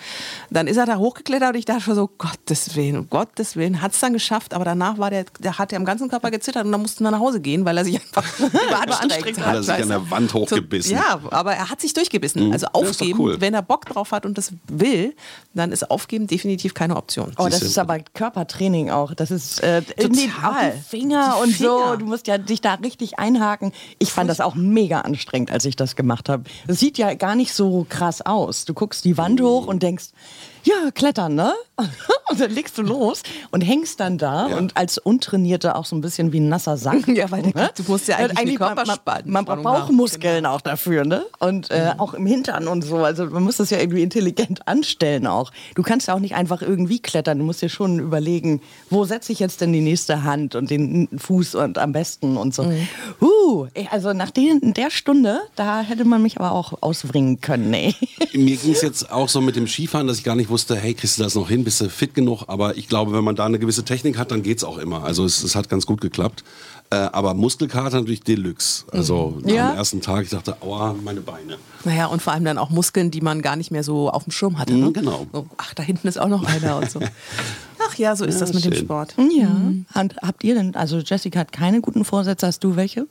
Dann 0.51 0.67
ist 0.67 0.77
er 0.77 0.87
da 0.87 0.97
hochgeklettert 0.97 1.51
und 1.51 1.59
ich 1.59 1.65
dachte 1.65 1.81
schon 1.81 1.95
so, 1.95 2.09
Gottes 2.19 2.77
Willen, 2.77 2.97
um 2.97 3.11
Gottes 3.11 3.57
Willen, 3.57 3.83
hat 3.83 3.93
es 3.93 4.01
dann 4.01 4.13
geschafft, 4.13 4.55
aber 4.55 4.65
danach 4.65 4.99
war 4.99 5.11
der, 5.11 5.25
der 5.39 5.59
hat 5.59 5.73
er 5.73 5.79
am 5.79 5.85
ganzen 5.85 6.09
Körper 6.09 6.31
gezittert 6.31 6.65
und 6.65 6.73
dann 6.73 6.81
mussten 6.81 7.05
wir 7.05 7.11
nach 7.11 7.21
Hause 7.21 7.41
gehen, 7.41 7.65
weil 7.65 7.77
er 7.77 7.85
sich 7.85 7.97
einfach 8.01 8.25
überanstrengt 8.39 9.39
hat. 9.39 9.47
Hat 9.47 9.55
er 9.55 9.63
sich 9.63 9.75
an 9.75 9.89
der 9.89 10.11
Wand 10.11 10.33
hochgebissen. 10.33 10.93
Ja, 10.93 11.21
aber 11.31 11.55
er 11.55 11.71
hat 11.71 11.81
sich 11.81 11.93
durchgebissen. 11.93 12.47
Mhm. 12.47 12.53
Also 12.53 12.67
aufgeben, 12.73 13.21
cool. 13.21 13.41
wenn 13.41 13.55
er 13.55 13.63
Bock 13.63 13.87
drauf 13.87 14.13
hat 14.13 14.25
und 14.27 14.39
das 14.39 14.53
will, 14.69 15.15
dann 15.55 15.73
ist 15.73 15.91
aufgeben 15.91 16.27
definitiv 16.27 16.75
keine 16.75 16.97
Option. 16.97 17.33
Oh, 17.39 17.49
das 17.49 17.63
ist 17.63 17.79
aber 17.79 17.99
Körpertraining 18.15 18.91
auch. 18.91 19.15
Das 19.15 19.31
ist 19.31 19.63
äh, 19.63 19.83
auch 19.99 20.09
die 20.09 20.31
Finger 20.89 21.37
Die 21.37 21.43
und 21.43 21.57
so. 21.57 21.79
Finger. 21.79 21.97
Du 21.97 22.07
musst 22.07 22.27
ja 22.27 22.39
dich 22.39 22.61
da 22.61 22.75
richtig 22.75 23.19
einhaken. 23.19 23.73
Ich 23.99 24.13
fand 24.13 24.31
das 24.31 24.41
auch 24.41 24.55
mega 24.55 25.01
anstrengend, 25.01 25.51
als 25.51 25.65
ich 25.65 25.77
das 25.77 25.97
gemacht 25.97 26.29
habe. 26.29 26.45
Das 26.67 26.79
sieht 26.79 26.99
ja 26.99 27.15
gar 27.15 27.35
nicht 27.35 27.53
so 27.53 27.87
krass 27.89 28.23
aus. 28.23 28.65
Du 28.65 28.75
guckst 28.75 29.05
die 29.05 29.17
Wand 29.17 29.41
hoch 29.41 29.67
und 29.67 29.83
denkst, 29.83 30.07
ja, 30.65 30.91
klettern, 30.95 31.35
ne? 31.35 31.53
Und 32.31 32.39
dann 32.41 32.51
legst 32.53 32.79
du 32.79 32.83
los 32.83 33.23
und 33.51 33.61
hängst 33.63 33.99
dann 33.99 34.17
da 34.17 34.49
Ja. 34.51 34.57
und 34.57 34.77
als 34.77 34.99
Untrainierte 34.99 35.75
auch 35.75 35.85
so 35.85 35.97
ein 35.97 36.01
bisschen 36.01 36.33
wie 36.33 36.39
ein 36.39 36.49
nasser 36.49 36.77
Sack. 36.77 37.09
Ja, 37.09 37.29
weil 37.33 37.43
Ne? 37.43 37.71
du 37.75 37.83
musst 37.89 38.07
ja 38.07 38.17
eigentlich 38.19 38.39
eine 38.39 38.53
man- 38.53 38.59
man, 38.59 38.77
Körperspannung 38.77 39.33
man 39.33 39.45
braucht. 39.47 39.63
Bauchmuskeln 39.65 40.47
auch 40.47 40.61
dafür, 40.61 41.05
ne? 41.05 41.25
Und 41.41 41.71
äh, 41.73 41.93
auch 41.99 42.15
im 42.15 42.27
Hintern 42.27 42.69
und 42.69 42.83
so. 42.83 42.99
Also 42.99 43.27
man 43.27 43.43
muss 43.43 43.57
das 43.57 43.71
ja 43.71 43.81
irgendwie 43.81 44.03
intelligent 44.05 44.69
anstellen 44.69 45.27
auch. 45.27 45.51
Du 45.75 45.83
kannst 45.83 46.07
ja 46.07 46.15
auch 46.15 46.21
nicht 46.21 46.37
einfach 46.37 46.63
irgendwie 46.63 47.01
klettern. 47.01 47.39
Du 47.39 47.45
musst 47.45 47.63
dir 47.63 47.69
schon 47.69 47.99
überlegen, 47.99 48.61
wo 48.91 49.05
setze 49.05 49.33
ich 49.33 49.41
jetzt 49.41 49.61
denn 49.61 49.73
die 49.73 49.81
nächste 49.81 50.23
Hand 50.23 50.55
und 50.55 50.71
den 50.71 51.09
Fuß 51.17 51.57
und 51.57 51.79
am 51.79 51.91
besten 51.93 52.37
und 52.37 52.55
so. 52.55 52.71
Uh, 53.21 53.67
ey, 53.75 53.89
also 53.91 54.13
nach 54.13 54.31
den, 54.31 54.73
der 54.75 54.91
Stunde, 54.91 55.41
da 55.57 55.81
hätte 55.81 56.05
man 56.05 56.23
mich 56.23 56.39
aber 56.39 56.53
auch 56.53 56.75
ausbringen 56.83 57.41
können, 57.41 57.73
ey. 57.75 57.95
Mir 58.35 58.57
ging 58.57 58.73
es 58.73 58.83
jetzt 58.83 59.11
auch 59.11 59.29
so 59.29 59.41
mit 59.41 59.57
dem 59.57 59.67
Skifahren, 59.67 60.07
dass 60.07 60.19
ich 60.19 60.25
gar 60.25 60.37
nicht 60.37 60.50
wusste, 60.51 60.77
hey, 60.77 60.93
kriegst 60.95 61.19
du 61.19 61.23
das 61.23 61.35
noch 61.35 61.49
hin, 61.49 61.65
bist 61.65 61.81
du 61.81 61.89
fit 61.89 62.13
genug? 62.15 62.45
Aber 62.49 62.77
ich 62.77 62.89
glaube, 62.89 63.13
wenn 63.13 63.25
man 63.25 63.37
da 63.37 63.47
eine 63.47 63.59
gewisse 63.59 63.85
Technik 63.85 64.19
hat, 64.19 64.31
dann 64.31 64.43
geht's 64.43 64.65
auch 64.65 64.77
immer. 64.79 65.05
Also 65.05 65.25
es, 65.25 65.43
es 65.43 65.55
hat 65.57 65.69
ganz 65.69 65.87
gut 65.87 66.01
geklappt. 66.01 66.45
Äh, 66.91 66.97
aber 66.97 67.35
Muskelkater 67.35 67.99
natürlich 67.99 68.23
Deluxe. 68.23 68.85
Also 68.91 69.39
nach 69.43 69.51
Ja. 69.53 69.71
dem 69.71 69.77
ersten 69.79 70.01
Tag, 70.01 70.25
ich 70.25 70.31
dachte, 70.31 70.61
aua, 70.61 70.95
meine 71.05 71.21
Beine. 71.21 71.57
Naja, 71.85 72.07
und 72.07 72.21
vor 72.21 72.33
allem 72.33 72.45
dann 72.45 72.59
auch 72.59 72.71
Muskeln, 72.71 73.11
die 73.13 73.21
man 73.21 73.43
gar 73.43 73.55
nicht 73.57 73.71
mehr 73.71 73.85
so 73.85 74.11
auf 74.11 74.25
dem 74.25 74.33
Schirm 74.33 74.59
hatte. 74.59 74.75
Mhm, 74.75 74.81
Ne? 74.87 74.93
genau. 74.93 75.27
So, 75.33 75.47
ach, 75.57 75.73
da 75.75 75.83
hinten 75.85 76.09
ist 76.09 76.19
auch 76.21 76.29
noch 76.29 76.45
einer 76.45 76.77
und 76.79 76.91
so. 76.91 77.01
Ach 77.89 77.95
ja, 77.95 78.15
so 78.15 78.25
ist 78.27 78.35
Ja, 78.35 78.41
das 78.41 78.53
mit 78.53 78.65
dem 78.65 78.73
schön. 78.75 78.85
Sport. 78.85 79.15
Ja. 79.33 79.49
Und 80.01 80.17
habt 80.21 80.45
ihr 80.45 80.55
denn, 80.55 80.75
also 80.75 80.99
Jessica 80.99 81.41
hat 81.41 81.51
keine 81.53 81.81
guten 81.81 82.05
Vorsätze, 82.05 82.47
hast 82.47 82.63
du 82.63 82.77
welche? 82.77 83.07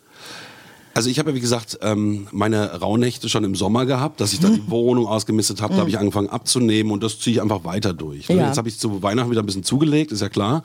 Also 1.00 1.10
ich 1.10 1.18
habe 1.18 1.29
ja, 1.29 1.36
wie 1.38 1.39
gesagt, 1.39 1.79
ähm, 1.82 2.27
meine 2.34 2.82
Rauhnächte 2.82 3.29
schon 3.29 3.46
im 3.46 3.56
Sommer 3.56 3.86
gehabt, 3.86 4.20
dass 4.20 4.34
ich 4.34 4.41
dann 4.41 4.56
die 4.56 4.63
Wohnung 4.70 5.08
ausgemistet 5.08 5.62
habe. 5.62 5.74
Da 5.74 5.79
habe 5.79 5.89
ich 5.89 5.98
angefangen 5.98 6.27
abzunehmen 6.27 6.91
und 6.91 7.01
das 7.01 7.20
ziehe 7.20 7.38
ich 7.38 7.41
einfach 7.41 7.63
weiter 7.63 7.94
durch. 7.94 8.27
ne? 8.27 8.36
Ja. 8.36 8.48
Jetzt 8.48 8.58
habe 8.58 8.68
ich 8.68 8.77
zu 8.77 9.01
Weihnachten 9.01 9.32
wieder 9.32 9.41
ein 9.41 9.46
bisschen 9.46 9.63
zugelegt, 9.63 10.12
ist 10.12 10.20
ja 10.20 10.27
klar. 10.27 10.62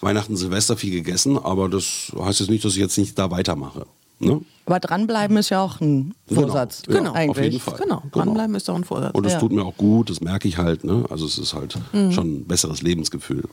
Weihnachten, 0.00 0.36
Silvester 0.36 0.76
viel 0.76 0.90
gegessen, 0.90 1.38
aber 1.38 1.70
das 1.70 2.12
heißt 2.14 2.40
jetzt 2.40 2.50
nicht, 2.50 2.62
dass 2.62 2.74
ich 2.74 2.78
jetzt 2.78 2.98
nicht 2.98 3.18
da 3.18 3.30
weitermache. 3.30 3.86
Ne? 4.22 4.40
Aber 4.66 4.78
dranbleiben 4.78 5.36
ist 5.38 5.48
ja 5.48 5.60
auch 5.62 5.80
ein 5.80 6.14
Vorsatz. 6.32 6.82
Genau, 6.82 6.98
Genau, 6.98 7.12
eigentlich. 7.14 7.30
auf 7.30 7.42
jeden 7.42 7.60
Fall. 7.60 7.78
Genau, 7.78 8.02
dranbleiben 8.12 8.54
ist 8.54 8.68
doch 8.68 8.76
ein 8.76 8.84
Vorsatz. 8.84 9.14
Und 9.14 9.26
es 9.26 9.32
Ja. 9.32 9.40
tut 9.40 9.50
mir 9.50 9.64
auch 9.64 9.76
gut, 9.76 10.10
das 10.10 10.20
merke 10.20 10.46
ich 10.46 10.58
halt. 10.58 10.84
Ne? 10.84 11.06
Also 11.10 11.26
es 11.26 11.38
ist 11.38 11.54
halt 11.54 11.76
schon 11.92 12.34
ein 12.40 12.44
besseres 12.44 12.82
Lebensgefühl. 12.82 13.44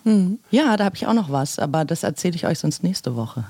Ja, 0.51 0.77
da 0.77 0.83
habe 0.86 0.95
ich 0.95 1.07
auch 1.07 1.13
noch 1.13 1.31
was, 1.31 1.57
aber 1.57 1.86
das 1.86 2.03
erzähle 2.03 2.36
ich 2.36 2.45
euch 2.45 2.59
sonst 2.59 2.83
nächste 2.83 3.15
Woche. 3.15 3.45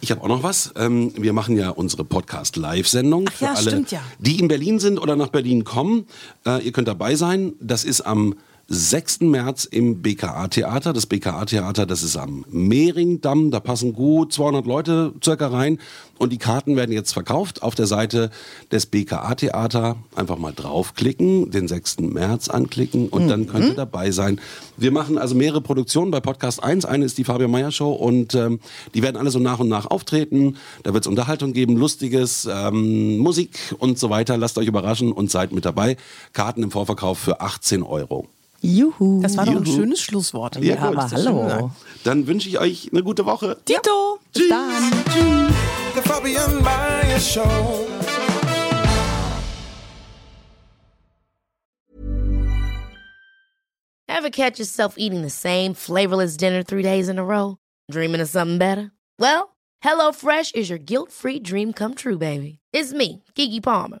Ich 0.00 0.10
habe 0.12 0.22
auch 0.22 0.28
noch 0.28 0.42
was. 0.42 0.72
Ähm, 0.76 1.12
wir 1.16 1.32
machen 1.34 1.56
ja 1.58 1.70
unsere 1.70 2.04
Podcast-Live-Sendung 2.04 3.28
für 3.28 3.44
ja, 3.46 3.52
alle, 3.54 3.70
stimmt 3.70 3.90
ja. 3.92 4.00
die 4.18 4.38
in 4.38 4.48
Berlin 4.48 4.78
sind 4.78 4.98
oder 4.98 5.16
nach 5.16 5.28
Berlin 5.28 5.64
kommen. 5.64 6.06
Äh, 6.46 6.64
ihr 6.64 6.72
könnt 6.72 6.88
dabei 6.88 7.16
sein. 7.16 7.52
Das 7.60 7.84
ist 7.84 8.00
am 8.02 8.34
6. 8.72 9.22
März 9.22 9.64
im 9.64 10.00
BKA-Theater. 10.00 10.92
Das 10.92 11.06
BKA-Theater, 11.06 11.86
das 11.86 12.04
ist 12.04 12.16
am 12.16 12.44
Mehringdamm. 12.48 13.50
Da 13.50 13.58
passen 13.58 13.94
gut 13.94 14.32
200 14.32 14.64
Leute 14.64 15.12
circa 15.24 15.48
rein. 15.48 15.78
Und 16.18 16.32
die 16.32 16.38
Karten 16.38 16.76
werden 16.76 16.92
jetzt 16.92 17.12
verkauft 17.12 17.64
auf 17.64 17.74
der 17.74 17.88
Seite 17.88 18.30
des 18.70 18.86
BKA-Theater. 18.86 19.96
Einfach 20.14 20.38
mal 20.38 20.52
draufklicken, 20.52 21.50
den 21.50 21.66
6. 21.66 21.98
März 21.98 22.48
anklicken 22.48 23.08
und 23.08 23.26
dann 23.26 23.48
könnt 23.48 23.70
ihr 23.70 23.74
dabei 23.74 24.12
sein. 24.12 24.40
Wir 24.76 24.92
machen 24.92 25.18
also 25.18 25.34
mehrere 25.34 25.62
Produktionen 25.62 26.12
bei 26.12 26.20
Podcast 26.20 26.62
1. 26.62 26.84
Eine 26.84 27.06
ist 27.06 27.18
die 27.18 27.24
Fabian 27.24 27.50
Meyer 27.50 27.72
Show 27.72 27.90
und 27.90 28.36
ähm, 28.36 28.60
die 28.94 29.02
werden 29.02 29.16
alle 29.16 29.32
so 29.32 29.40
nach 29.40 29.58
und 29.58 29.68
nach 29.68 29.86
auftreten. 29.86 30.58
Da 30.84 30.94
wird 30.94 31.02
es 31.02 31.08
Unterhaltung 31.08 31.54
geben, 31.54 31.76
Lustiges, 31.76 32.48
ähm, 32.48 33.18
Musik 33.18 33.58
und 33.80 33.98
so 33.98 34.10
weiter. 34.10 34.36
Lasst 34.36 34.58
euch 34.58 34.68
überraschen 34.68 35.10
und 35.10 35.28
seid 35.28 35.50
mit 35.50 35.64
dabei. 35.64 35.96
Karten 36.34 36.62
im 36.62 36.70
Vorverkauf 36.70 37.18
für 37.18 37.40
18 37.40 37.82
Euro. 37.82 38.28
Juhu. 38.62 39.20
Das 39.22 39.36
war 39.36 39.46
doch 39.46 39.56
ein 39.56 39.64
Juhu. 39.64 39.76
schönes 39.76 40.00
Schlusswort. 40.00 40.56
Ja, 40.62 40.76
gut, 40.76 40.98
aber 40.98 41.10
hallo. 41.10 41.70
Dann 42.04 42.26
wünsche 42.26 42.48
ich 42.48 42.58
euch 42.60 42.90
eine 42.92 43.02
gute 43.02 43.24
Woche. 43.24 43.56
Tito! 43.64 44.18
Bis 44.32 44.48
dann. 44.48 44.92
The 45.94 46.00
Fabian 46.02 46.62
Meyer 46.62 47.18
Show. 47.18 47.86
Ever 54.08 54.30
catch 54.30 54.58
yourself 54.58 54.96
eating 54.98 55.22
the 55.22 55.30
same 55.30 55.72
flavorless 55.72 56.36
dinner 56.36 56.62
three 56.62 56.82
days 56.82 57.08
in 57.08 57.18
a 57.18 57.24
row? 57.24 57.56
Dreaming 57.90 58.20
of 58.20 58.28
something 58.28 58.58
better? 58.58 58.92
Well, 59.18 59.56
HelloFresh 59.82 60.54
is 60.54 60.68
your 60.68 60.78
guilt-free 60.78 61.40
dream 61.40 61.72
come 61.72 61.94
true, 61.94 62.18
baby. 62.18 62.58
It's 62.72 62.92
me, 62.92 63.22
Kiki 63.34 63.60
Palmer. 63.60 64.00